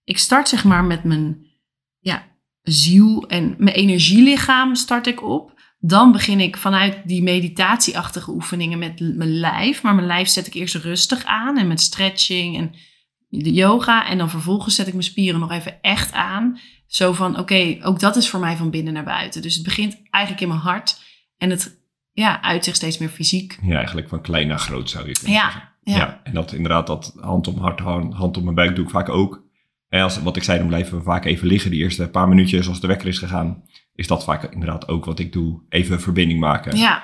[0.03, 1.45] ik start zeg maar met mijn
[1.99, 2.30] ja,
[2.61, 5.59] ziel en mijn energielichaam start ik op.
[5.79, 9.83] Dan begin ik vanuit die meditatieachtige oefeningen met mijn lijf.
[9.83, 12.71] Maar mijn lijf zet ik eerst rustig aan en met stretching en
[13.29, 14.07] de yoga.
[14.07, 16.59] En dan vervolgens zet ik mijn spieren nog even echt aan.
[16.87, 19.41] Zo van, oké, ook dat is voor mij van binnen naar buiten.
[19.41, 21.01] Dus het begint eigenlijk in mijn hart.
[21.37, 21.79] En het
[22.13, 23.59] ja, uit zich steeds meer fysiek.
[23.61, 25.61] Ja, eigenlijk van klein naar groot zou je kunnen zeggen.
[25.61, 25.97] Ja, Ja.
[25.97, 26.21] ja.
[26.23, 28.91] en dat inderdaad, dat hand op mijn hart, hand hand op mijn buik doe ik
[28.91, 29.43] vaak ook.
[29.91, 31.71] En als, wat ik zei, dan blijven we vaak even liggen.
[31.71, 33.63] Die eerste paar minuutjes als de wekker is gegaan,
[33.95, 35.61] is dat vaak inderdaad ook wat ik doe.
[35.69, 37.03] Even verbinding maken ja.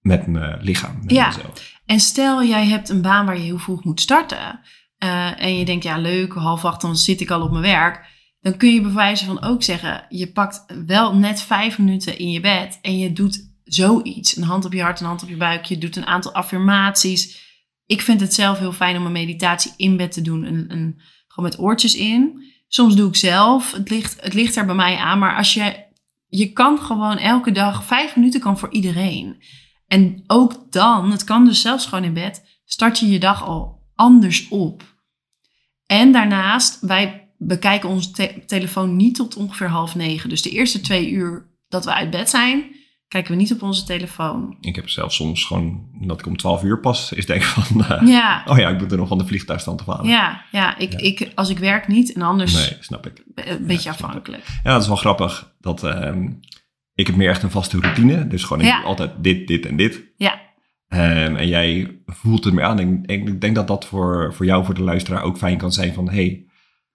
[0.00, 1.26] met mijn lichaam, met Ja.
[1.26, 1.72] mezelf.
[1.86, 4.60] En stel jij hebt een baan waar je heel vroeg moet starten.
[4.98, 8.06] eh, en je denkt, ja leuk, half acht, dan zit ik al op mijn werk.
[8.40, 12.30] Dan kun je bij wijze van ook zeggen, je pakt wel net vijf minuten in
[12.30, 12.78] je bed.
[12.82, 14.36] En je doet zoiets.
[14.36, 15.64] Een hand op je hart, een hand op je buik.
[15.64, 17.46] Je doet een aantal affirmaties.
[17.86, 20.44] Ik vind het zelf heel fijn om een meditatie in bed te doen.
[20.44, 22.44] Een, een, gewoon met oortjes in.
[22.68, 23.72] Soms doe ik zelf.
[23.72, 25.18] Het ligt, het ligt er bij mij aan.
[25.18, 25.84] Maar als je,
[26.28, 29.42] je kan gewoon elke dag, vijf minuten kan voor iedereen.
[29.86, 33.82] En ook dan, het kan dus zelfs gewoon in bed, start je je dag al
[33.94, 34.96] anders op.
[35.86, 40.28] En daarnaast, wij bekijken onze te- telefoon niet tot ongeveer half negen.
[40.28, 42.76] Dus de eerste twee uur dat we uit bed zijn,
[43.08, 44.56] kijken we niet op onze telefoon.
[44.60, 48.06] Ik heb zelfs soms gewoon, dat ik om 12 uur pas, is denk van, eh,
[48.06, 50.10] Ja, oh ja, ik moet er nog van de vliegtuigstand af halen.
[50.10, 50.98] ja, ja, ik, Ja.
[50.98, 53.22] Ik, als ik werk niet en anders Nee, snap ik.
[53.34, 54.46] een beetje Ja, afhankelijk.
[54.62, 55.54] Ja, dat is wel grappig.
[55.60, 56.28] Dat, ehm,
[56.94, 58.26] ik heb meer echt een vaste routine.
[58.26, 60.02] Dus gewoon ik doe altijd dit, dit en dit.
[60.16, 60.46] Ja,
[60.88, 62.78] Ehm, en jij voelt het meer aan.
[62.78, 65.72] En ik, ik denk dat dat voor, voor jou, voor de luisteraar, ook fijn kan
[65.72, 66.10] zijn van...
[66.10, 66.46] hey,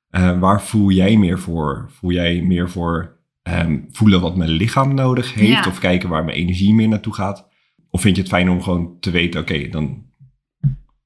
[0.09, 1.89] eh, waar voel jij meer voor?
[1.91, 3.12] Voel jij meer voor
[3.43, 5.63] ehm, voelen wat mijn lichaam nodig heeft?
[5.63, 5.67] Ja.
[5.67, 7.47] Of kijken waar mijn energie meer naartoe gaat?
[7.89, 9.41] Of vind je het fijn om gewoon te weten...
[9.41, 10.05] oké, dan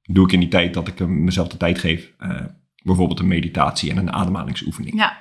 [0.02, 2.12] doe ik in die tijd dat ik mezelf de tijd geef...
[2.18, 2.44] eh,
[2.82, 4.96] bijvoorbeeld een meditatie en een ademhalingsoefening.
[4.96, 5.18] ja.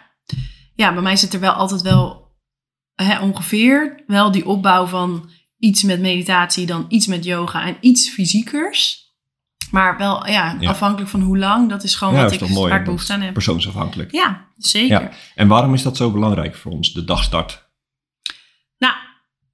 [0.76, 2.36] ja, bij mij zit er wel altijd wel
[2.96, 8.10] hè, ongeveer wel die opbouw van iets met meditatie, dan iets met yoga en iets
[8.10, 9.07] fysiekers.
[9.72, 10.70] Maar wel, ja, Ja.
[10.70, 12.60] afhankelijk van hoe lang, dat is gewoon Ja, wat is ik, mooi.
[12.60, 13.34] waar ik Dat behoefte aan heb.
[13.34, 14.12] Persoonsafhankelijk.
[14.12, 15.02] Ja, zeker.
[15.02, 15.10] Ja.
[15.36, 17.66] En waarom is dat zo belangrijk voor ons, de dagstart?
[18.78, 18.94] Nou,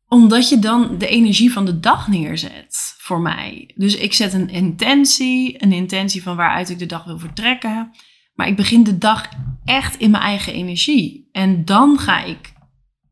[0.08, 3.71] omdat je dan de energie van de dag neerzet voor mij.
[3.76, 7.91] Dus ik zet een intentie, een intentie van waaruit ik de dag wil vertrekken.
[8.34, 9.30] Maar ik begin de dag
[9.65, 11.30] echt in mijn eigen energie.
[11.32, 12.54] En dan ga ik,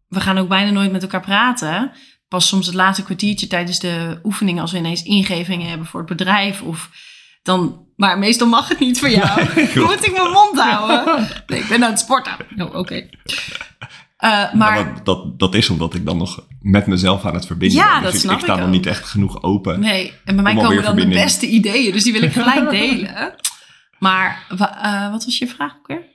[0.07, 1.91] we gaan ook bijna nooit met elkaar praten.
[2.31, 6.09] Pas soms het laatste kwartiertje tijdens de oefeningen als we ineens ingevingen hebben voor het
[6.09, 6.61] bedrijf.
[6.61, 6.89] Of
[7.43, 9.41] dan, maar meestal mag het niet voor jou.
[9.85, 11.27] Moet ik mijn mond houden.
[11.47, 12.31] Nee, ik ben aan het sporten.
[12.57, 13.09] Oh, oké.
[14.17, 17.45] Eh, maar Nou, dat, dat, dat is omdat ik dan nog met mezelf aan het
[17.45, 18.03] verbinden Ja, ben.
[18.03, 19.79] dat Dus ik, snap ik sta nog niet echt genoeg open.
[19.79, 22.69] Nee, en bij mij Om komen dan de beste ideeën, dus die wil ik gelijk
[22.69, 23.35] delen.
[23.99, 26.09] Maar eh, wat was je vraag ook weer?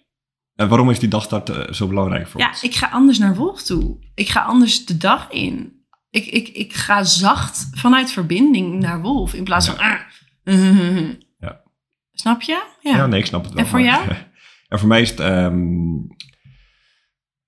[0.55, 2.63] En waarom is die dagstart eh, zo belangrijk voor Ja, ons?
[2.63, 3.97] ik ga anders naar Wolf toe.
[4.15, 5.76] Ik ga anders de dag in.
[6.17, 9.73] Ik, ik, ik ga zacht vanuit verbinding naar Wolf in plaats Ja.
[9.75, 9.85] van.
[9.85, 10.01] ah,
[11.39, 11.61] Ja.
[12.13, 12.63] Snap je?
[12.81, 13.07] Ja.
[13.07, 13.65] nee, ik snap het wel.
[13.65, 14.09] En voor maar- jou?
[14.69, 15.59] En voor mij is het ehm,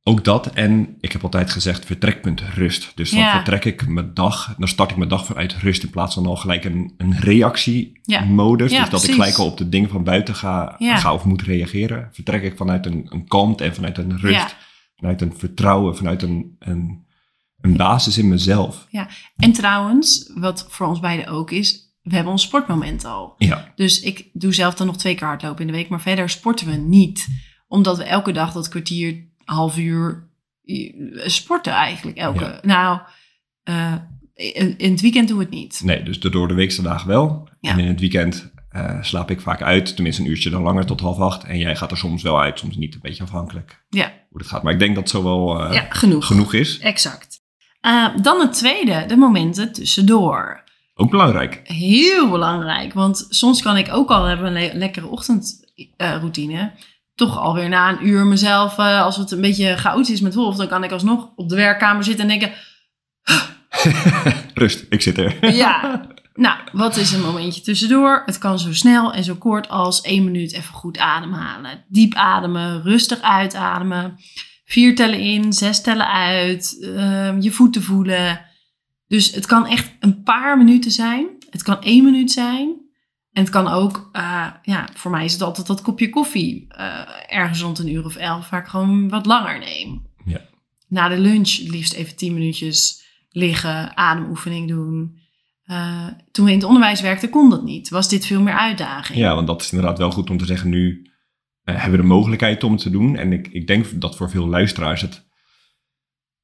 [0.03, 0.47] ook dat.
[0.53, 2.93] En ik heb altijd gezegd vertrekpunt rust.
[2.95, 3.33] Dus dan Ja.
[3.35, 6.37] vertrek ik mijn dag, dan start ik mijn dag vanuit rust in plaats van al
[6.37, 8.73] gelijk een, een reactiemodus.
[8.73, 11.43] Ja, dus dat ik gelijk al op de dingen van buiten ga, ga of moet
[11.43, 12.09] reageren.
[12.13, 14.57] Vertrek ik vanuit een, een kalmte en vanuit een rust.
[14.97, 17.07] Vanuit een vertrouwen, vanuit een, een,
[17.61, 18.87] een basis in mezelf.
[19.37, 23.35] En trouwens, wat voor ons beiden ook is, we hebben ons sportmoment al.
[23.39, 26.29] Ja, Dus ik doe zelf dan nog twee keer hardlopen in de week, maar verder
[26.31, 27.27] sporten we niet.
[27.69, 30.29] Omdat we elke dag dat kwartier, half uur
[31.27, 32.17] sporten eigenlijk.
[32.17, 32.59] Elke, Ja.
[32.63, 33.01] Nou,
[33.63, 33.95] eh,
[34.77, 35.81] in, het weekend doen we het niet.
[35.85, 37.49] nee, dus de door de weekse dagen wel.
[37.61, 37.71] Ja.
[37.71, 39.95] En in het weekend eh, slaap ik vaak uit.
[39.95, 41.45] Tenminste een uurtje dan langer tot half acht.
[41.45, 42.95] En jij gaat er soms wel uit, soms niet.
[42.95, 44.63] Een beetje afhankelijk Ja, hoe het gaat.
[44.63, 46.27] Maar ik denk dat het zo wel eh, ja genoeg.
[46.27, 46.79] genoeg is.
[46.79, 47.38] Exact.
[47.81, 50.65] Eh, dan het tweede, de momenten tussendoor.
[50.95, 51.61] Ook belangrijk.
[51.65, 56.73] Heel belangrijk, want soms kan ik ook al hebben een le- lekkere ochtendroutine.
[57.15, 60.57] toch alweer na een uur mezelf, eh, als het een beetje chaotisch is met Wolf,
[60.57, 62.57] dan kan ik alsnog op de werkkamer zitten en denken,
[64.55, 65.53] Rust, ik zit er.
[65.65, 66.01] ja,
[66.35, 68.23] Nou, wat is een momentje tussendoor?
[68.27, 71.85] Het kan zo snel en zo kort als één minuut even goed ademhalen.
[71.89, 74.19] Diep ademen, rustig uitademen.
[74.69, 76.79] Vier tellen in, zes tellen uit.
[76.83, 78.41] ehm, je voeten voelen.
[79.07, 81.27] Dus het kan echt een paar minuten zijn.
[81.51, 82.69] Het kan één minuut zijn.
[83.33, 86.65] En het kan ook, eh, ja, voor mij is het altijd dat kopje koffie.
[86.69, 90.07] eh, ergens rond een uur of elf, waar ik gewoon wat langer neem.
[90.25, 90.41] Ja.
[90.89, 95.19] Na de lunch liefst even tien minuutjes liggen, ademoefening doen.
[95.65, 97.89] Eh, toen we in het onderwijs werkten, kon dat niet.
[97.89, 99.19] Was dit veel meer uitdaging.
[99.19, 100.69] Ja, want dat is inderdaad wel goed om te zeggen.
[100.71, 101.11] Nu
[101.73, 103.17] hebben we de mogelijkheid om het te doen.
[103.17, 105.27] En ik, ik denk dat voor veel luisteraars het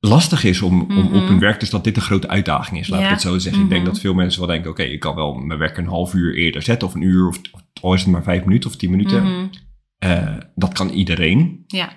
[0.00, 1.14] lastig is om, om Mhm.
[1.16, 3.04] op hun werk, dus dat dit een grote uitdaging is, laat Ja.
[3.06, 3.62] ik het zo zeggen.
[3.62, 3.90] Ik denk Mhm.
[3.90, 6.62] dat veel mensen wel denken, oké, ik kan wel mijn werk een half uur eerder
[6.62, 9.22] zetten, of een uur, of, of al is het maar vijf minuten of tien minuten.
[9.22, 9.46] Mhm.
[9.98, 11.64] Eh, dat kan iedereen.
[11.66, 11.88] Ja.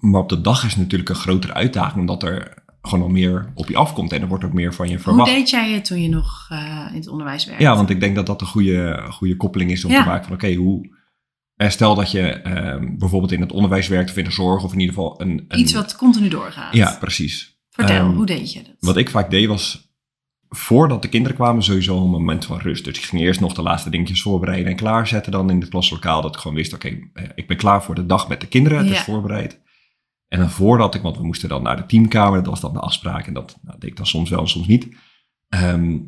[0.00, 3.52] Maar op de dag is het natuurlijk een grotere uitdaging, omdat er gewoon al meer
[3.54, 5.30] op je afkomt en er wordt ook meer van je Hoe verwacht.
[5.30, 7.64] deed jij het toen je nog eh, in het onderwijs werkte?
[7.64, 10.02] Ja, want ik denk dat dat een goede, goede koppeling is om Ja.
[10.02, 11.00] te maken van oké, hoe...
[11.64, 14.72] eh, Stel dat je ehm, bijvoorbeeld in het onderwijs werkt of in de zorg of
[14.72, 15.44] in ieder geval een...
[15.48, 16.74] een Iets wat continu doorgaat.
[16.74, 17.56] Ja, precies.
[17.70, 18.74] Vertel, Ehm, hoe deed je dat?
[18.80, 19.90] Wat ik vaak deed was,
[20.48, 22.84] voordat de kinderen kwamen, sowieso een moment van rust.
[22.84, 26.22] Dus ik ging eerst nog de laatste dingetjes voorbereiden en klaarzetten dan in het klaslokaal.
[26.22, 28.78] Dat ik gewoon wist, oké, eh, ik ben klaar voor de dag met de kinderen,
[28.78, 29.02] het is Ja.
[29.04, 29.60] voorbereid.
[30.28, 32.80] En dan voordat ik, want we moesten dan naar de teamkamer, dat was dan de
[32.80, 34.88] afspraak en dat nou, deed ik dan soms wel en soms niet.
[35.48, 35.98] Ehm,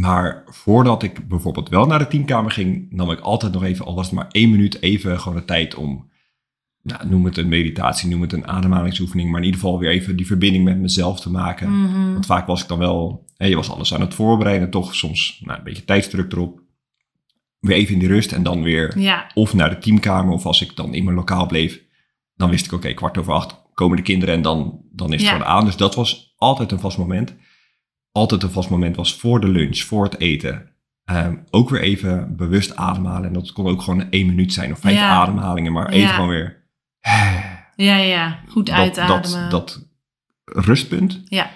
[0.00, 3.94] maar voordat ik bijvoorbeeld wel naar de teamkamer ging, nam ik altijd nog even, al
[3.94, 6.10] was het maar één minuut, even gewoon de tijd om,
[6.82, 10.16] nou, noem het een meditatie, noem het een ademhalingsoefening, maar in ieder geval weer even
[10.16, 11.82] die verbinding met mezelf te maken.
[11.82, 12.12] Mhm.
[12.12, 15.40] Want vaak was ik dan wel, hè, je was alles aan het voorbereiden, toch soms
[15.44, 16.62] nou, een beetje tijdsdruk erop.
[17.58, 20.62] Weer even in die rust en dan weer Ja, of naar de teamkamer of als
[20.62, 21.80] ik dan in mijn lokaal bleef,
[22.34, 25.30] dan wist ik oké, kwart over acht komen de kinderen en dan, dan is het
[25.30, 25.36] Ja.
[25.36, 25.64] gewoon aan.
[25.64, 27.34] Dus dat was altijd een vast moment.
[28.16, 30.70] Altijd een vast moment was voor de lunch, voor het eten.
[31.04, 33.26] Ehm, ook weer even bewust ademhalen.
[33.28, 35.10] En dat kon ook gewoon één minuut zijn of vijf Ja.
[35.10, 36.14] ademhalingen, maar even Ja.
[36.14, 36.62] gewoon weer
[37.76, 38.40] ja, ja.
[38.48, 39.50] Goed dat, uitademen.
[39.50, 39.86] dat, dat
[40.44, 41.20] rustpunt.
[41.24, 41.50] Ja.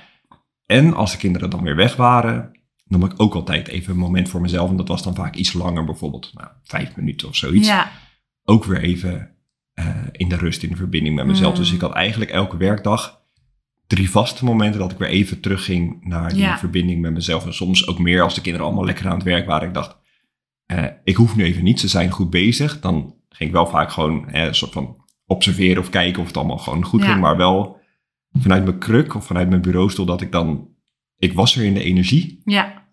[0.67, 4.29] En als de kinderen dan weer weg waren, nam ik ook altijd even een moment
[4.29, 4.71] voor mezelf.
[4.71, 7.69] En dat was dan vaak iets langer, bijvoorbeeld nou, vijf minuten of zoiets.
[7.69, 7.91] Ja,
[8.45, 9.31] Ook weer even
[9.75, 11.53] eh, in de rust, in de verbinding met mezelf.
[11.53, 11.59] Mm.
[11.59, 13.18] Dus ik had eigenlijk elke werkdag
[13.89, 16.59] drie vaste momenten dat ik weer even terugging naar die Ja.
[16.59, 17.47] verbinding met mezelf.
[17.47, 19.69] En soms ook meer als de kinderen allemaal lekker aan het werk waren.
[19.69, 19.97] Ik dacht,
[20.67, 22.81] eh, ik hoef nu even niet, ze zijn goed bezig.
[22.81, 24.97] Dan ging ik wel vaak gewoon eh, een soort van
[25.27, 27.09] observeren of kijken of het allemaal gewoon goed Ja.
[27.09, 27.21] ging.
[27.21, 27.81] Maar wel
[28.33, 30.69] vanuit mijn kruk of vanuit mijn bureaustoel dat ik dan...
[31.19, 32.87] Ik was er in de energie, ja,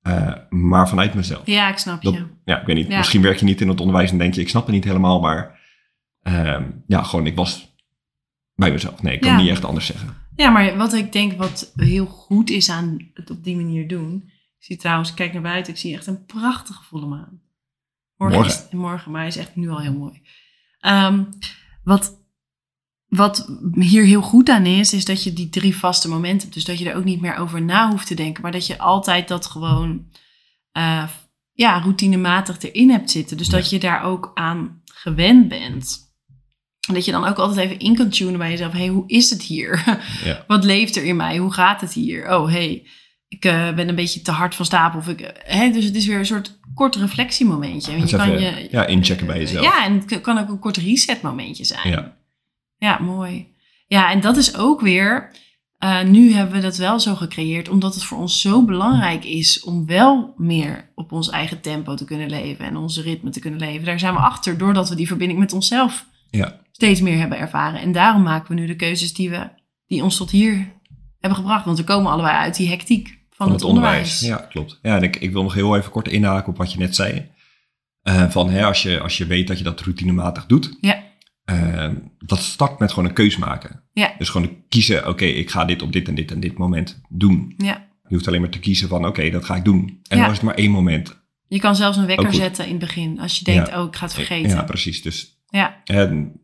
[0.00, 1.46] eh, maar vanuit mezelf.
[1.46, 2.26] ja, ik snap Dat- je.
[2.44, 2.88] Ja, ik weet niet.
[2.88, 2.96] Ja.
[2.98, 5.20] Misschien werk je niet in het onderwijs en denk je, ik snap het niet helemaal,
[5.20, 5.60] maar
[6.22, 7.74] ehm, ja, gewoon, ik was
[8.54, 9.02] bij mezelf.
[9.02, 10.08] Nee, ik kan niet echt anders zeggen.
[10.36, 14.22] Ja, maar wat ik denk wat heel goed is aan het op die manier doen.
[14.58, 17.40] Ik zie trouwens, kijk naar buiten, ik zie echt een prachtige volle maan.
[18.16, 18.64] Morgen, Morgen.
[18.64, 20.22] Is, morgen maar hij is echt nu al heel mooi.
[20.80, 21.24] Ehm,
[21.84, 22.24] wat,
[23.06, 26.54] wat hier heel goed aan is, is dat je die drie vaste momenten hebt.
[26.54, 28.42] Dus dat je er ook niet meer over na hoeft te denken.
[28.42, 30.06] Maar dat je altijd dat gewoon
[30.72, 31.08] eh,
[31.52, 33.36] ja, routinematig erin hebt zitten.
[33.36, 36.11] Dus dat je daar ook aan gewend bent.
[36.90, 38.72] Dat je dan ook altijd even in kan tunen bij jezelf.
[38.72, 39.84] hey, hoe is het hier?
[40.24, 40.44] Ja.
[40.46, 41.36] Wat leeft er in mij?
[41.36, 42.36] Hoe gaat het hier?
[42.38, 42.86] Oh, hey,
[43.28, 44.98] ik eh, ben een beetje te hard van stapel.
[44.98, 47.92] Of ik, eh, hè, dus het is weer een soort kort reflectiemomentje.
[47.92, 49.64] En Dus je kan even, je, ja, inchecken bij jezelf.
[49.64, 51.90] Ja, en het kan ook een kort resetmomentje zijn.
[51.90, 52.16] Ja.
[52.78, 53.46] Ja, mooi.
[53.86, 55.30] Ja, en dat is ook weer.
[55.78, 59.60] eh, nu hebben we dat wel zo gecreëerd, omdat het voor ons zo belangrijk is
[59.62, 63.60] om wel meer op ons eigen tempo te kunnen leven en onze ritme te kunnen
[63.60, 63.84] leven.
[63.84, 66.60] Daar zijn we achter, doordat we die verbinding met onszelf Ja.
[66.72, 67.80] Steeds meer hebben ervaren.
[67.80, 69.48] En daarom maken we nu de keuzes die, we,
[69.86, 70.72] die ons tot hier
[71.18, 71.64] hebben gebracht.
[71.64, 74.20] Want we komen allebei uit die hectiek van, het, onderwijs.
[74.20, 74.78] Ja, klopt.
[74.82, 77.30] Ja, en ik, ik wil nog heel even kort inhaken op wat je net zei.
[78.02, 81.02] Eh, van hè, als, je, als je weet dat je dat routinematig doet, Ja.
[81.44, 83.82] eh, dat start met gewoon een keus maken.
[83.92, 84.14] Ja.
[84.18, 87.54] Dus gewoon kiezen, oké, ik ga dit op dit en dit en dit moment doen.
[87.56, 87.88] Ja.
[88.08, 90.00] Je hoeft alleen maar te kiezen van, oké, dat ga ik doen.
[90.08, 90.22] En Ja.
[90.22, 91.20] dan is het maar één moment.
[91.48, 92.34] Je kan zelfs een wekker goed.
[92.34, 93.20] zetten in het begin.
[93.20, 94.50] Als je denkt, oh, ik ga het vergeten.
[94.50, 95.02] Ja, precies.
[95.02, 95.80] Dus ja.
[95.84, 96.40] En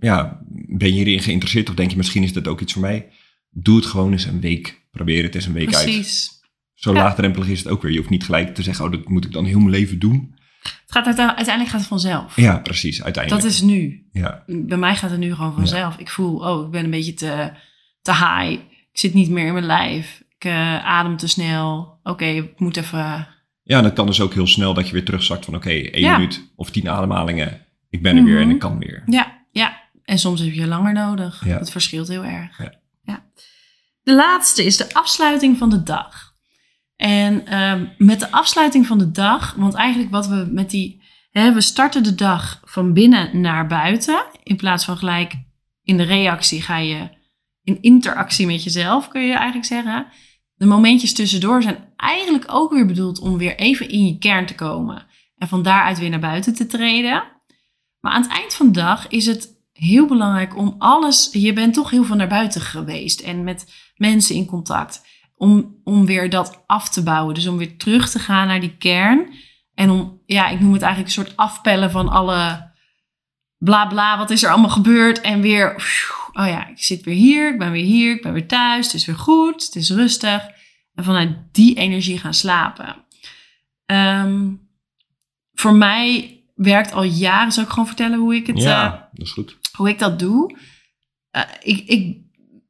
[0.00, 3.08] ja, ben je hierin geïnteresseerd of denk je misschien is dit ook iets voor mij?
[3.50, 4.86] Doe het gewoon eens een week.
[4.90, 5.84] Probeer het eens een week uit.
[5.84, 6.30] precies.
[6.74, 6.98] Zo Ja.
[7.02, 7.90] laagdrempelig is het ook weer.
[7.92, 10.34] Je hoeft niet gelijk te zeggen, oh, dat moet ik dan heel mijn leven doen.
[10.62, 12.36] Het gaat uite- uiteindelijk gaat het vanzelf.
[12.36, 13.44] Ja, precies, uiteindelijk.
[13.44, 14.06] Dat is nu.
[14.12, 15.98] Ja, Bij mij gaat het nu gewoon vanzelf.
[15.98, 17.52] Ik voel, oh, ik ben een beetje te,
[18.02, 18.50] te high.
[18.92, 20.22] Ik zit niet meer in mijn lijf.
[20.38, 21.98] Ik eh, adem te snel.
[22.02, 23.28] Oké, ik moet even...
[23.62, 26.00] ja, en dat kan dus ook heel snel dat je weer terugzakt van, oké, één
[26.02, 26.16] Ja.
[26.16, 27.60] minuut of tien ademhalingen.
[27.94, 28.54] Ik ben er weer en Mhm.
[28.54, 29.02] ik kan weer.
[29.06, 29.82] Ja, ja.
[30.04, 31.44] En soms heb je langer nodig.
[31.44, 31.58] Ja.
[31.58, 32.58] Dat verschilt heel erg.
[32.58, 32.74] Ja.
[33.02, 33.24] Ja.
[34.02, 36.32] De laatste is de afsluiting van de dag.
[36.96, 41.52] En ehm, met de afsluiting van de dag, want eigenlijk wat we met die, hè,
[41.52, 45.34] we starten de dag van binnen naar buiten, in plaats van gelijk
[45.82, 47.08] in de reactie ga je
[47.62, 50.06] in interactie met jezelf, kun je eigenlijk zeggen.
[50.54, 54.54] De momentjes tussendoor zijn eigenlijk ook weer bedoeld om weer even in je kern te
[54.54, 57.32] komen en van daaruit weer naar buiten te treden.
[58.04, 61.28] Maar aan het eind van de dag is het heel belangrijk om alles.
[61.32, 65.06] Je bent toch heel veel naar buiten geweest en met mensen in contact.
[65.36, 67.34] Om, om weer dat af te bouwen.
[67.34, 69.34] Dus om weer terug te gaan naar die kern.
[69.74, 72.72] En om, ja, ik noem het eigenlijk een soort afpellen van alle
[73.58, 75.20] bla bla, wat is er allemaal gebeurd?
[75.20, 75.74] En weer,
[76.32, 78.94] oh ja, ik zit weer hier, ik ben weer hier, ik ben weer thuis, het
[78.94, 80.48] is weer goed, het is rustig.
[80.94, 83.04] En vanuit die energie gaan slapen.
[83.86, 84.52] Ehm,
[85.52, 89.26] voor mij werkt al jaren, zal ik gewoon vertellen hoe ik het, Ja, eh, dat
[89.26, 89.56] is goed.
[89.72, 90.56] hoe ik dat doe.
[91.30, 92.16] Eh, ik, ik,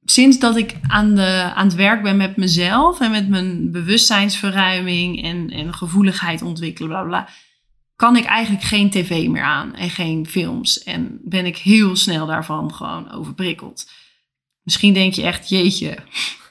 [0.05, 5.23] sinds dat ik aan, de, aan het werk ben met mezelf en met mijn bewustzijnsverruiming
[5.23, 7.29] en, en gevoeligheid ontwikkelen, bla bla,
[7.97, 10.83] kan ik eigenlijk geen tv meer aan en geen films.
[10.83, 13.90] En ben ik heel snel daarvan gewoon overprikkeld.
[14.62, 15.99] Misschien denk je echt, jeetje,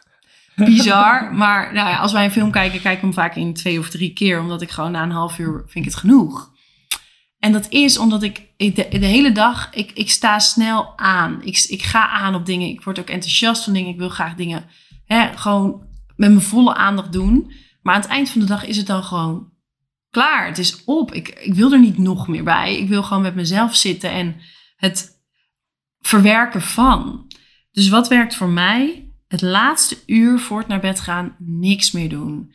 [0.56, 1.34] bizar.
[1.34, 3.90] maar nou ja, als wij een film kijken, kijken we hem vaak in twee of
[3.90, 6.52] drie keer, omdat ik gewoon na een half uur vind ik het genoeg.
[7.44, 11.42] En dat is omdat ik de, de hele dag, ik, ik sta snel aan.
[11.42, 12.68] Ik, ik ga aan op dingen.
[12.68, 13.92] Ik word ook enthousiast van dingen.
[13.92, 14.66] Ik wil graag dingen
[15.06, 17.52] hè, gewoon met mijn volle aandacht doen.
[17.82, 19.52] Maar aan het eind van de dag is het dan gewoon
[20.10, 20.48] klaar.
[20.48, 21.14] Het is op.
[21.14, 22.78] Ik, ik wil er niet nog meer bij.
[22.78, 24.36] Ik wil gewoon met mezelf zitten en
[24.76, 25.22] het
[26.00, 27.32] verwerken van.
[27.72, 29.12] Dus wat werkt voor mij?
[29.28, 32.54] Het laatste uur voor het naar bed gaan, niks meer doen.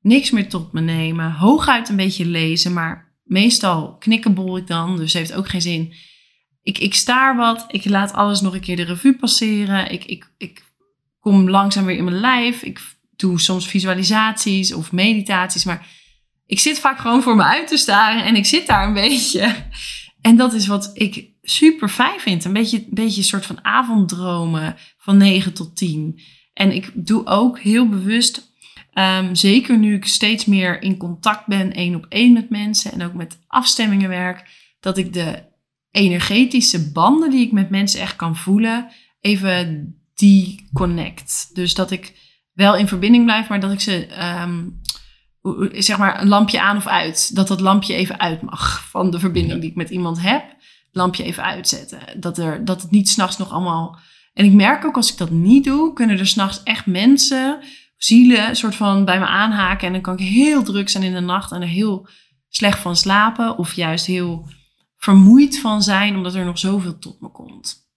[0.00, 1.32] Niks meer tot me nemen.
[1.32, 5.94] Hooguit een beetje lezen, maar meestal knikkenbol ik dan, dus heeft ook geen zin.
[6.62, 9.92] Ik, ik staar wat, ik laat alles nog een keer de revue passeren.
[9.92, 10.64] Ik, ik, ik
[11.20, 12.62] kom langzaam weer in mijn lijf.
[12.62, 12.80] Ik
[13.16, 15.86] doe soms visualisaties of meditaties, maar
[16.46, 19.54] ik zit vaak gewoon voor me uit te staren en ik zit daar een beetje.
[20.20, 22.44] En dat is wat ik super fijn vind.
[22.44, 26.20] Een beetje, een beetje soort van avonddromen van 9 tot 10.
[26.52, 28.49] En ik doe ook heel bewust
[29.00, 33.02] Ehm, zeker nu ik steeds meer in contact ben, één op één met mensen en
[33.02, 34.48] ook met afstemmingen werk,
[34.80, 35.42] dat ik de
[35.90, 38.88] energetische banden die ik met mensen echt kan voelen,
[39.20, 41.50] even die connect.
[41.52, 42.14] Dus dat ik
[42.52, 44.68] wel in verbinding blijf, maar dat ik ze, ehm,
[45.72, 49.18] zeg maar, een lampje aan of uit, dat dat lampje even uit mag van de
[49.18, 50.44] verbinding die ik met iemand heb.
[50.92, 52.00] Lampje even uitzetten.
[52.16, 53.98] Dat, er, dat het niet s'nachts nog allemaal.
[54.34, 57.60] En ik merk ook als ik dat niet doe, kunnen er s'nachts echt mensen
[58.02, 59.86] zielen soort van bij me aanhaken.
[59.86, 62.08] En dan kan ik heel druk zijn in de nacht en er heel
[62.48, 63.58] slecht van slapen.
[63.58, 64.48] Of juist heel
[64.96, 67.88] vermoeid van zijn, omdat er nog zoveel tot me komt.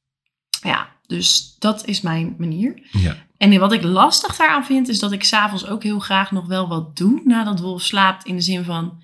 [0.62, 2.88] Ja, dus dat is mijn manier.
[2.92, 3.16] Ja.
[3.38, 6.68] En wat ik lastig daaraan vind, is dat ik s'avonds ook heel graag nog wel
[6.68, 8.26] wat doe nadat Wolf slaapt.
[8.26, 9.04] In de zin van,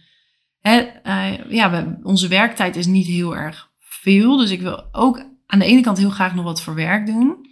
[0.60, 4.38] hè, uh, ja, we, onze werktijd is niet heel erg veel.
[4.38, 7.48] Dus ik wil ook aan de ene kant heel graag nog wat voor werk doen.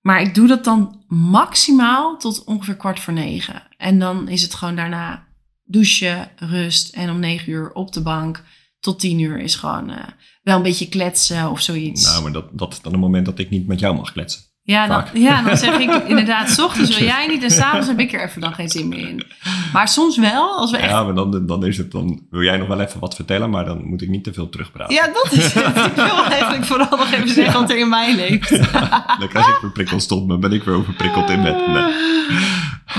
[0.00, 3.62] Maar ik doe dat dan maximaal tot ongeveer kwart voor negen.
[3.76, 5.26] En dan is het gewoon daarna
[5.64, 8.44] douchen, rust en om negen uur op de bank.
[8.80, 9.96] Tot tien uur is gewoon uh,
[10.42, 12.04] wel een beetje kletsen of zoiets.
[12.04, 14.42] Nou, maar dat, dat is dan een moment dat ik niet met jou mag kletsen.
[14.64, 17.98] Ja, dan, ja, dan zeg ik inderdaad, s ochtends wil jij niet en s'avonds heb
[17.98, 19.26] ik er even dan geen zin meer in.
[19.72, 20.90] Maar soms wel, als we echt...
[20.90, 23.64] Ja, maar dan, dan is het, dan wil jij nog wel even wat vertellen, maar
[23.64, 24.94] dan moet ik niet te veel terugpraten.
[24.94, 25.76] Ja, dat is het.
[25.76, 28.48] Ik wil eigenlijk vooral nog even zeggen wat er in mij leeft.
[28.72, 31.66] Ja, dan krijg ik verprikkeld stond, dan ben ik weer overprikkeld in bed.
[31.66, 31.94] Nee.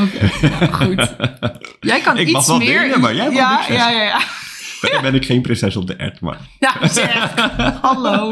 [0.02, 1.16] Oké, okay, goed.
[1.80, 2.82] Jij kan ik iets meer...
[2.82, 4.20] Dingen, maar jij mag ja, niks ja, ja, ja.
[4.80, 6.38] Verder ben ik geen prinses op de ert, maar...
[6.60, 7.34] Nou zeg,
[7.82, 8.32] hallo.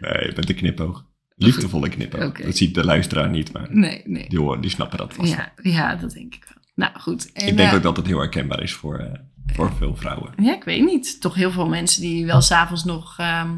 [0.00, 1.04] Nee, je bent een knipoog.
[1.44, 2.24] Liefdevolle knipoog.
[2.24, 2.44] Oké.
[2.44, 4.28] Dat ziet de luisteraar niet, maar Nee, nee.
[4.28, 5.32] die, horen, die snappen dat vast.
[5.32, 6.62] Ja, ja, dat denk ik wel.
[6.74, 7.32] Nou, goed.
[7.32, 10.32] En, ik denk eh, ook dat het heel herkenbaar is voor, eh, voor veel vrouwen.
[10.36, 11.20] Ja, ik weet niet.
[11.20, 13.50] Toch heel veel mensen die wel s'avonds nog ehm,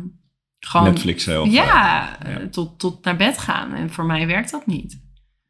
[0.67, 0.87] gewoon...
[0.87, 1.51] Netflixen of...
[1.51, 3.75] ja, eh, eh, Tot, tot naar bed gaan.
[3.75, 5.01] En voor mij werkt dat niet.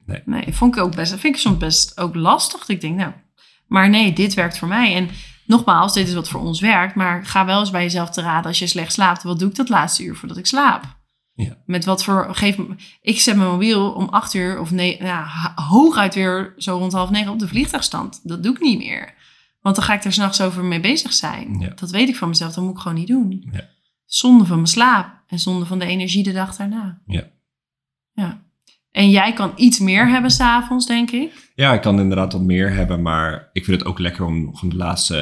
[0.06, 0.22] Nee.
[0.24, 2.68] Nee, vond ik ook best, vind ik soms best ook lastig.
[2.68, 3.12] Ik denk, nou,
[3.66, 4.94] maar nee, dit werkt voor mij.
[4.94, 5.08] En
[5.46, 6.94] nogmaals, dit is wat voor ons werkt.
[6.94, 9.22] Maar ga wel eens bij jezelf te raden als je slecht slaapt.
[9.22, 11.00] Wat doe ik dat laatste uur voordat ik slaap?
[11.42, 11.56] Ja.
[11.66, 12.58] Met wat voor, geef
[13.00, 17.10] ik zet mijn mobiel om acht uur of nee, ja, hooguit weer zo rond half
[17.10, 18.20] negen op de vliegtuigstand.
[18.22, 19.14] Dat doe ik niet meer.
[19.60, 21.58] Want dan ga ik er s'nachts over mee bezig zijn.
[21.60, 21.72] Ja.
[21.74, 23.48] Dat weet ik van mezelf, dat moet ik gewoon niet doen.
[23.52, 23.68] Ja.
[24.04, 27.00] Zonde van mijn slaap en zonde van de energie de dag daarna.
[27.06, 27.30] Ja.
[28.12, 28.42] Ja.
[28.90, 31.50] En jij kan iets meer hebben s'avonds, denk ik.
[31.54, 34.60] Ja, ik kan inderdaad wat meer hebben, maar ik vind het ook lekker om nog
[34.60, 35.14] de laatste,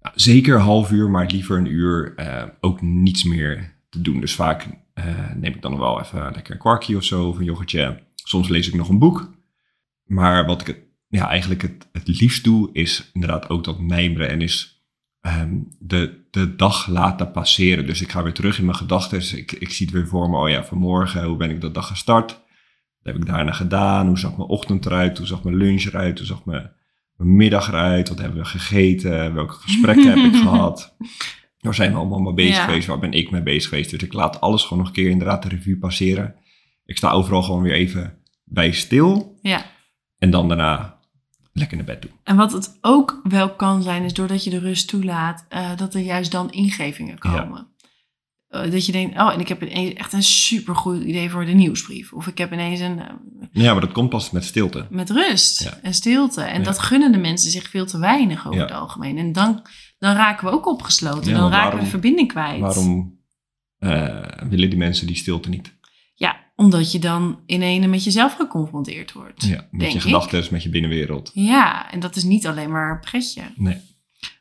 [0.00, 4.20] nou, zeker een half uur, maar liever een uur, eh, ook niets meer te doen.
[4.20, 7.44] Dus vaak eh, neem ik dan wel even lekker een kwarkje of zo, of een
[7.44, 8.02] yoghurtje.
[8.14, 9.30] Soms lees ik nog een boek.
[10.04, 10.78] maar wat ik het,
[11.08, 14.84] ja, eigenlijk het, het liefst doe, is inderdaad ook dat mijmeren en is
[15.20, 17.86] ehm, de, de dag laten passeren.
[17.86, 19.38] Dus ik ga weer terug in mijn gedachten.
[19.38, 21.86] Ik, ik zie het weer voor me, oh ja, vanmorgen, hoe ben ik de dag
[21.86, 22.30] gestart?
[22.30, 24.06] Wat heb ik daarna gedaan?
[24.06, 25.18] Hoe zag mijn ochtend eruit?
[25.18, 26.18] Hoe zag mijn lunch eruit?
[26.18, 26.72] Hoe zag mijn,
[27.16, 28.08] mijn middag eruit?
[28.08, 29.34] Wat hebben we gegeten?
[29.34, 30.96] Welke gesprekken heb ik gehad?
[31.62, 32.64] Waar zijn we allemaal mee bezig Ja.
[32.64, 32.86] geweest?
[32.86, 33.90] Waar ben ik mee bezig geweest?
[33.90, 36.34] Dus ik laat alles gewoon nog een keer inderdaad de revue passeren.
[36.84, 39.38] Ik sta overal gewoon weer even bij stil.
[39.42, 39.64] Ja.
[40.18, 40.98] En dan daarna
[41.52, 42.10] lekker naar bed doen.
[42.24, 45.94] En wat het ook wel kan zijn, is doordat je de rust toelaat, eh, dat
[45.94, 47.66] er juist dan ingevingen komen.
[48.48, 51.52] Eh, dat je denkt, oh, en ik heb ineens echt een supergoed idee voor de
[51.52, 52.12] nieuwsbrief.
[52.12, 53.06] Of ik heb ineens een, eh,
[53.52, 54.86] Ja, maar dat komt pas met stilte.
[54.90, 55.78] met rust Ja.
[55.82, 56.40] en stilte.
[56.42, 56.64] En Ja.
[56.64, 58.64] dat gunnen de mensen zich veel te weinig over Ja.
[58.66, 59.18] het algemeen.
[59.18, 59.62] En dan,
[60.02, 61.30] dan raken we ook opgesloten.
[61.32, 62.60] Ja, dan raken waarom- we verbinding kwijt.
[62.60, 63.20] Waarom
[63.78, 65.74] eh, willen die mensen die stilte niet?
[66.14, 69.44] Ja, omdat je dan in ene met jezelf geconfronteerd wordt.
[69.44, 71.30] Ja, met denk je gedachten, met je binnenwereld.
[71.34, 73.42] Ja, en dat is niet alleen maar pretje.
[73.56, 73.80] Nee.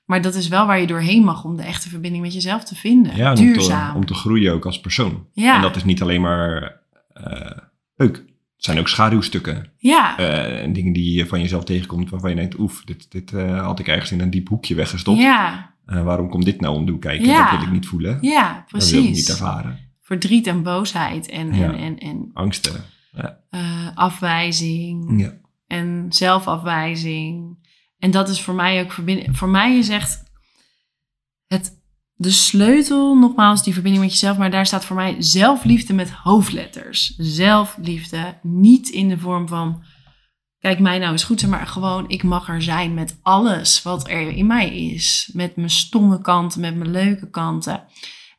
[0.06, 2.76] Maar dat is wel waar je doorheen mag om de echte verbinding met jezelf te
[2.76, 3.16] vinden.
[3.16, 3.96] Ja, en om te, Duurzaam.
[3.96, 5.28] om te groeien ook als persoon.
[5.34, 5.56] Ja.
[5.56, 6.82] En dat is niet alleen maar
[7.14, 7.58] eh,
[7.96, 8.24] leuk.
[8.62, 9.72] Het zijn ook schaduwstukken.
[9.78, 13.34] Ja, eh, en dingen die je van jezelf tegenkomt waarvan je denkt, oef, dit, dit
[13.34, 15.20] eh, had ik ergens in een diep hoekje weggestopt.
[15.20, 17.28] ja, Eh, waarom komt dit nou om de kijken?
[17.28, 17.42] Ja.
[17.50, 18.18] Dat wil ik niet voelen.
[18.22, 19.30] ja, Dat wil ik niet precies.
[19.30, 19.80] ervaren.
[20.02, 21.64] Verdriet en boosheid en, Ja.
[21.74, 22.84] en, en, en Angsten.
[23.12, 23.40] Ja.
[23.96, 25.34] afwijzing ja.
[25.68, 27.58] en zelfafwijzing.
[28.00, 29.38] En dat is voor mij ook verbinding.
[29.38, 30.24] Voor mij is echt
[31.48, 31.81] het,
[32.22, 34.38] de sleutel, nogmaals, die verbinding met jezelf.
[34.38, 37.14] Maar daar staat voor mij zelfliefde met hoofdletters.
[37.18, 39.84] Zelfliefde, niet in de vorm van,
[40.60, 44.30] kijk mij nou eens goed, maar gewoon, ik mag er zijn met alles wat er
[44.30, 45.30] in mij is.
[45.34, 47.84] Met mijn stomme kanten, met mijn leuke kanten.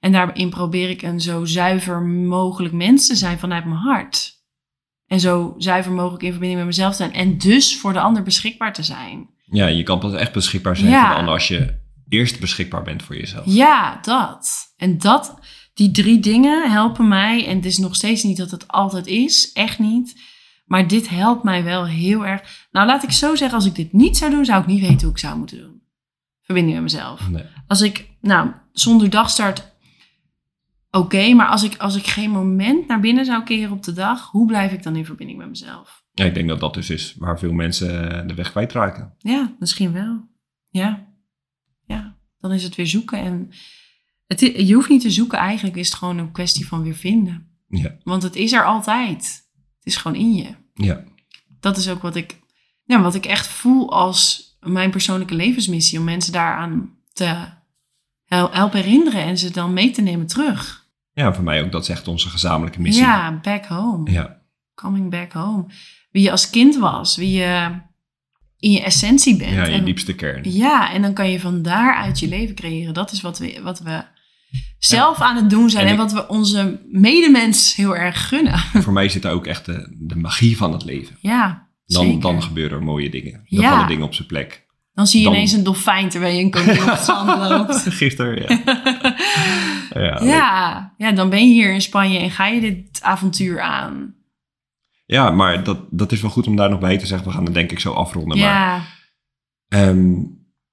[0.01, 4.41] En daarin probeer ik een zo zuiver mogelijk mens te zijn vanuit mijn hart.
[5.07, 7.13] En zo zuiver mogelijk in verbinding met mezelf te zijn.
[7.13, 9.29] En dus voor de ander beschikbaar te zijn.
[9.45, 11.01] ja, je kan pas echt beschikbaar zijn Ja.
[11.01, 11.81] voor de ander als je
[12.13, 13.47] eerst beschikbaar bent voor jezelf.
[13.47, 14.75] Ja, dat.
[14.77, 15.39] En dat,
[15.75, 17.47] die drie dingen helpen mij.
[17.47, 19.53] En het is nog steeds niet dat het altijd is.
[19.53, 20.21] Echt niet.
[20.65, 22.67] Maar dit helpt mij wel heel erg.
[22.71, 23.59] Nou, laat ik zo zeggen.
[23.59, 25.83] Als ik dit niet zou doen, zou ik niet weten hoe ik zou moeten doen.
[26.43, 27.29] Verbinding met mezelf.
[27.29, 27.45] Nee.
[27.67, 29.73] Als ik, nou, zonder dagstart,
[30.91, 31.33] oké.
[31.33, 34.47] maar als ik, als ik geen moment naar binnen zou keren op de dag, hoe
[34.47, 36.05] blijf ik dan in verbinding met mezelf?
[36.13, 39.15] Ja, ik denk dat dat dus is waar veel mensen de weg kwijtraken.
[39.19, 40.29] Ja, misschien wel.
[40.69, 41.12] Ja.
[42.43, 43.19] Dan is het weer zoeken.
[43.19, 43.51] En
[44.27, 47.47] het, je hoeft niet te zoeken, eigenlijk is het gewoon een kwestie van weer vinden.
[47.69, 49.23] Ja, Want het is er altijd.
[49.79, 50.55] Het is gewoon in je.
[50.75, 51.05] ja.
[51.61, 52.41] Dat is ook wat ik,
[52.85, 55.99] ja, wat ik echt voel als mijn persoonlijke levensmissie.
[55.99, 57.25] Om mensen daaraan te
[58.25, 60.87] hel- helpen herinneren en ze dan mee te nemen terug.
[61.13, 61.73] ja voor mij ook.
[61.73, 63.05] Dat is echt onze gezamenlijke missie.
[63.05, 64.11] Ja, back home.
[64.11, 64.41] Ja,
[64.75, 65.67] Coming back home.
[66.11, 67.17] Wie je als kind was.
[67.17, 67.81] Wie je
[68.63, 69.51] in je essentie bent.
[69.53, 70.53] ja je En- diepste kern.
[70.53, 72.95] Ja, en dan kan je van daaruit je leven creëren.
[72.95, 74.03] Dat is wat we, wat we
[74.79, 78.63] zelf aan het doen zijn En en, ik- wat we onze medemens heel erg gunnen.
[78.73, 81.17] En voor mij zit daar ook echt de, de magie van het leven.
[81.21, 82.21] Ja, Dan, zeker.
[82.21, 83.33] dan gebeuren er mooie dingen.
[83.33, 83.71] Dan Ja.
[83.71, 84.67] vallen dingen op zijn plek.
[84.95, 87.83] Dan zie je dan- ineens een dolfijn terwijl je een konijn op het zand loopt.
[87.89, 88.61] Gisteren, ja.
[90.25, 94.15] Ja, ja, dan ben je hier in Spanje en ga je dit avontuur aan.
[95.05, 97.27] Ja, maar dat, dat is wel goed om daar nog bij te zeggen.
[97.29, 98.39] We gaan het denk ik zo afronden.
[98.39, 98.83] Maar Ja,
[99.69, 100.15] ehm,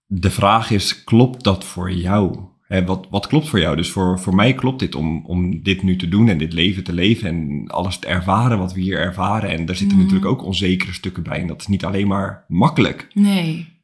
[0.06, 2.40] de vraag is, klopt dat voor jou?
[2.68, 3.76] Hè, wat, wat klopt voor jou?
[3.76, 6.84] Dus voor, voor mij klopt dit om, om dit nu te doen en dit leven
[6.84, 9.50] te leven en alles te ervaren wat we hier ervaren.
[9.50, 10.06] En daar zitten Mhm.
[10.06, 11.40] natuurlijk ook onzekere stukken bij.
[11.40, 13.08] En dat is niet alleen maar makkelijk.
[13.14, 13.78] nee.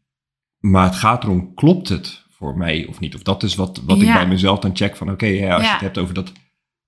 [0.59, 3.15] Maar het gaat erom, klopt het voor mij of niet?
[3.15, 5.81] Of dat is wat, wat ik bij mezelf dan check van, oké, als je het
[5.81, 6.31] hebt over dat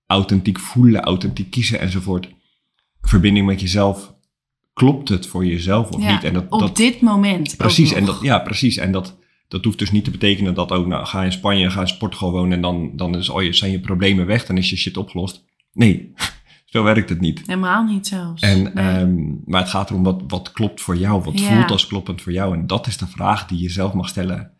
[0.06, 2.28] authentiek voelen, authentiek kiezen enzovoort.
[3.08, 4.14] Verbinding met jezelf,
[4.72, 6.24] klopt het voor jezelf of Ja, niet?
[6.24, 7.56] En dat, Op dat, dit moment.
[7.56, 8.76] precies, en dat, ja, precies.
[8.76, 11.80] En dat, dat hoeft dus niet te betekenen dat ook, nou, ga in Spanje, ga
[11.86, 14.70] in Portugal wonen en dan, dan is, oh, je- zijn je problemen weg, dan is
[14.70, 15.44] je shit opgelost.
[15.72, 16.12] Nee,
[16.64, 17.42] zo werkt het niet.
[17.46, 18.42] Helemaal niet zelfs.
[18.42, 18.72] En, Nee.
[18.72, 21.46] ehm, maar het gaat erom wat, wat klopt voor jou, wat Ja.
[21.54, 22.54] voelt als kloppend voor jou.
[22.54, 24.52] En dat is de vraag die je zelf mag stellen.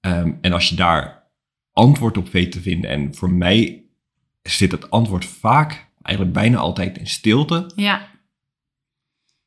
[0.00, 1.30] Ehm, en als je daar
[1.72, 3.84] antwoord op weet te vinden, en voor mij
[4.42, 8.10] zit het antwoord vaak, eigenlijk bijna altijd in stilte, ja,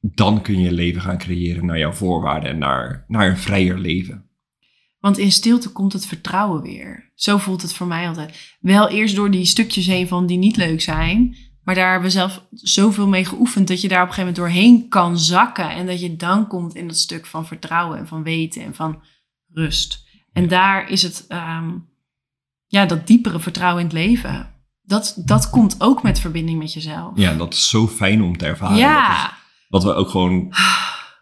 [0.01, 3.79] dan kun je je leven gaan creëren naar jouw voorwaarden en naar, naar een vrijer
[3.79, 4.29] leven.
[4.99, 7.11] Want in stilte komt het vertrouwen weer.
[7.15, 8.57] Zo voelt het voor mij altijd.
[8.59, 11.35] Wel eerst door die stukjes heen van die niet leuk zijn.
[11.63, 14.53] Maar daar hebben we zelf zoveel mee geoefend dat je daar op een gegeven moment
[14.55, 15.69] doorheen kan zakken.
[15.69, 19.03] En dat je dan komt in dat stuk van vertrouwen en van weten en van
[19.53, 20.07] rust.
[20.33, 20.49] En Ja.
[20.49, 21.71] daar is het, ehm,
[22.67, 24.54] ja, dat diepere vertrouwen in het leven.
[24.85, 27.11] Dat, dat komt ook met verbinding met jezelf.
[27.15, 28.75] Ja, dat is zo fijn om te ervaren.
[28.75, 29.37] Dat is ja.
[29.69, 30.53] wat we ook gewoon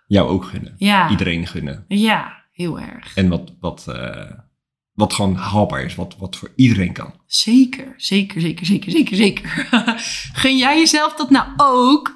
[0.08, 0.76] jou ook gunnen.
[0.78, 1.86] Ja, Iedereen gunnen.
[1.88, 3.16] ja heel erg.
[3.16, 4.32] En wat, wat, eh,
[4.94, 7.14] wat gewoon haalbaar is, wat, wat voor iedereen kan.
[7.26, 9.68] Zeker, zeker, zeker, zeker, zeker, zeker.
[10.42, 12.16] Gun jij jezelf dat nou ook?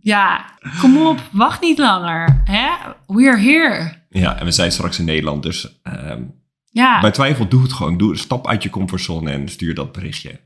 [0.00, 2.42] Ja, kom op, wacht niet langer.
[2.44, 2.68] Hè?
[3.06, 4.02] We're here.
[4.08, 6.22] Ja, en we zijn straks in Nederland, dus ehm,
[6.70, 7.96] Ja, bij twijfel doe het gewoon.
[7.96, 10.40] Doe, stap uit je comfortzone en stuur dat berichtje.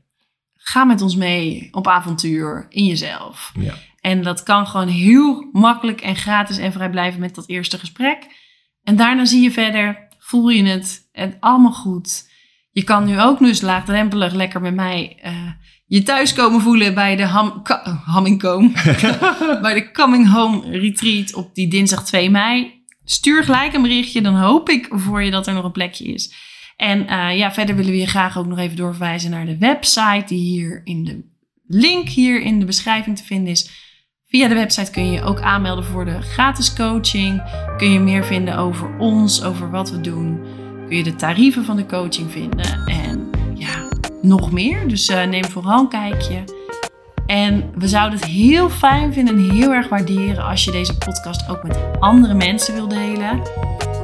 [0.69, 3.51] Ga met ons mee op avontuur in jezelf.
[3.59, 3.73] Ja.
[3.99, 8.27] En dat kan gewoon heel makkelijk en gratis en vrijblijvend met dat eerste gesprek.
[8.83, 12.29] En daarna zie je verder, voel je het en allemaal goed.
[12.71, 15.51] Je kan nu ook dus laagdrempelig lekker met mij eh,
[15.85, 17.61] je thuiskomen voelen bij de ham,
[18.05, 18.73] Hammingkoom.
[19.61, 22.83] bij de Coming Home Retreat op die dinsdag 2 mei.
[23.03, 26.48] Stuur gelijk een berichtje, dan hoop ik voor je dat er nog een plekje is.
[26.79, 30.23] En eh, ja, verder willen we je graag ook nog even doorverwijzen naar de website
[30.25, 31.23] die hier in de
[31.67, 33.69] link hier in de beschrijving te vinden is.
[34.27, 37.41] Via de website kun je je ook aanmelden voor de gratis coaching.
[37.77, 40.39] Kun je meer vinden over ons, over wat we doen.
[40.87, 43.89] Kun je de tarieven van de coaching vinden en ja,
[44.21, 44.87] nog meer.
[44.87, 46.43] Dus eh, neem vooral een kijkje.
[47.25, 51.49] En we zouden het heel fijn vinden en heel erg waarderen als je deze podcast
[51.49, 53.41] ook met andere mensen wil delen.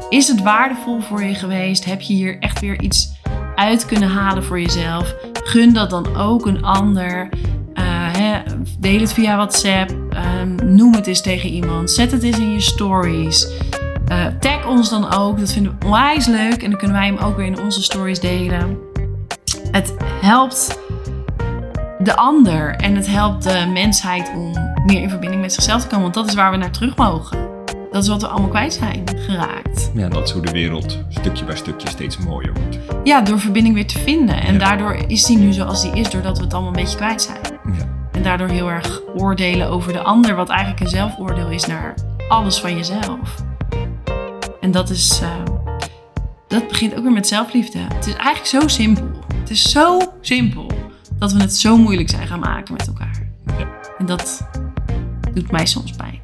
[0.09, 1.85] Is het waardevol voor je geweest?
[1.85, 3.13] Heb je hier echt weer iets
[3.55, 5.15] uit kunnen halen voor jezelf?
[5.43, 7.29] Gun dat dan ook een ander.
[7.73, 8.35] Eh,
[8.79, 9.95] deel het via WhatsApp.
[10.09, 11.91] Ehm, noem het eens tegen iemand.
[11.91, 13.47] Zet het eens in je stories.
[14.07, 15.39] Eh, tag ons dan ook.
[15.39, 16.63] Dat vinden we onwijs leuk.
[16.63, 18.77] En dan kunnen wij hem ook weer in onze stories delen.
[19.71, 20.79] Het helpt
[21.99, 24.51] de ander en het helpt de mensheid om
[24.85, 26.03] meer in verbinding met zichzelf te komen.
[26.03, 27.44] Want dat is waar we naar terug mogen.
[27.95, 29.91] Dat is wat we allemaal kwijt zijn geraakt.
[29.93, 32.77] ja, dat is hoe de wereld stukje bij stukje steeds mooier wordt.
[33.03, 34.41] Ja, door verbinding weer te vinden.
[34.41, 34.59] En Ja.
[34.59, 37.39] daardoor is die nu zoals die is, doordat we het allemaal een beetje kwijt zijn.
[37.77, 38.07] Ja.
[38.11, 41.93] En daardoor heel erg oordelen over de ander, wat eigenlijk een zelfoordeel is naar
[42.29, 43.35] alles van jezelf.
[44.61, 45.19] En dat is.
[45.21, 45.29] eh,
[46.47, 47.79] dat begint ook weer met zelfliefde.
[47.93, 49.09] Het is eigenlijk zo simpel.
[49.39, 50.71] Het is zo simpel
[51.19, 53.29] dat we het zo moeilijk zijn gaan maken met elkaar.
[53.57, 53.67] Ja.
[53.97, 54.47] En dat
[55.33, 56.14] doet mij soms pijn.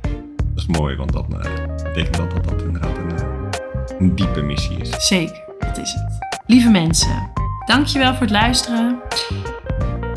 [0.79, 1.51] Mooi, want dat eh,
[1.83, 3.23] betekent dat dat, dat inderdaad een, eh,
[3.99, 5.07] een diepe missie is.
[5.07, 6.39] Zeker, dat is het.
[6.45, 7.31] Lieve mensen,
[7.65, 8.99] dankjewel voor het luisteren.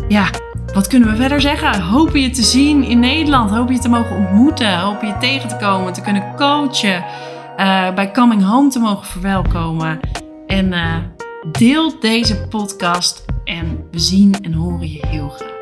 [0.08, 0.26] Ja,
[0.74, 1.80] wat kunnen we verder zeggen?
[1.80, 3.50] Hopen je te zien in Nederland.
[3.50, 4.78] Hopen je te mogen ontmoeten.
[4.78, 7.04] Hopen je tegen te komen, te kunnen coachen.
[7.56, 10.00] eh, bij Coming Home te mogen verwelkomen.
[10.46, 10.94] En eh,
[11.52, 13.24] deel deze podcast.
[13.44, 15.52] En we zien en horen je heel graag.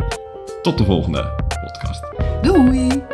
[0.62, 2.02] Tot de volgende podcast.
[2.42, 3.11] Doei!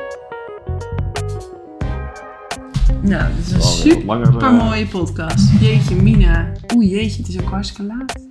[3.09, 4.53] Nou, dit is een super langer.
[4.53, 5.61] mooie podcast.
[5.61, 6.53] Jeetje, Mina.
[6.75, 8.28] Oeh, jeetje, het is ook hartstikke laat.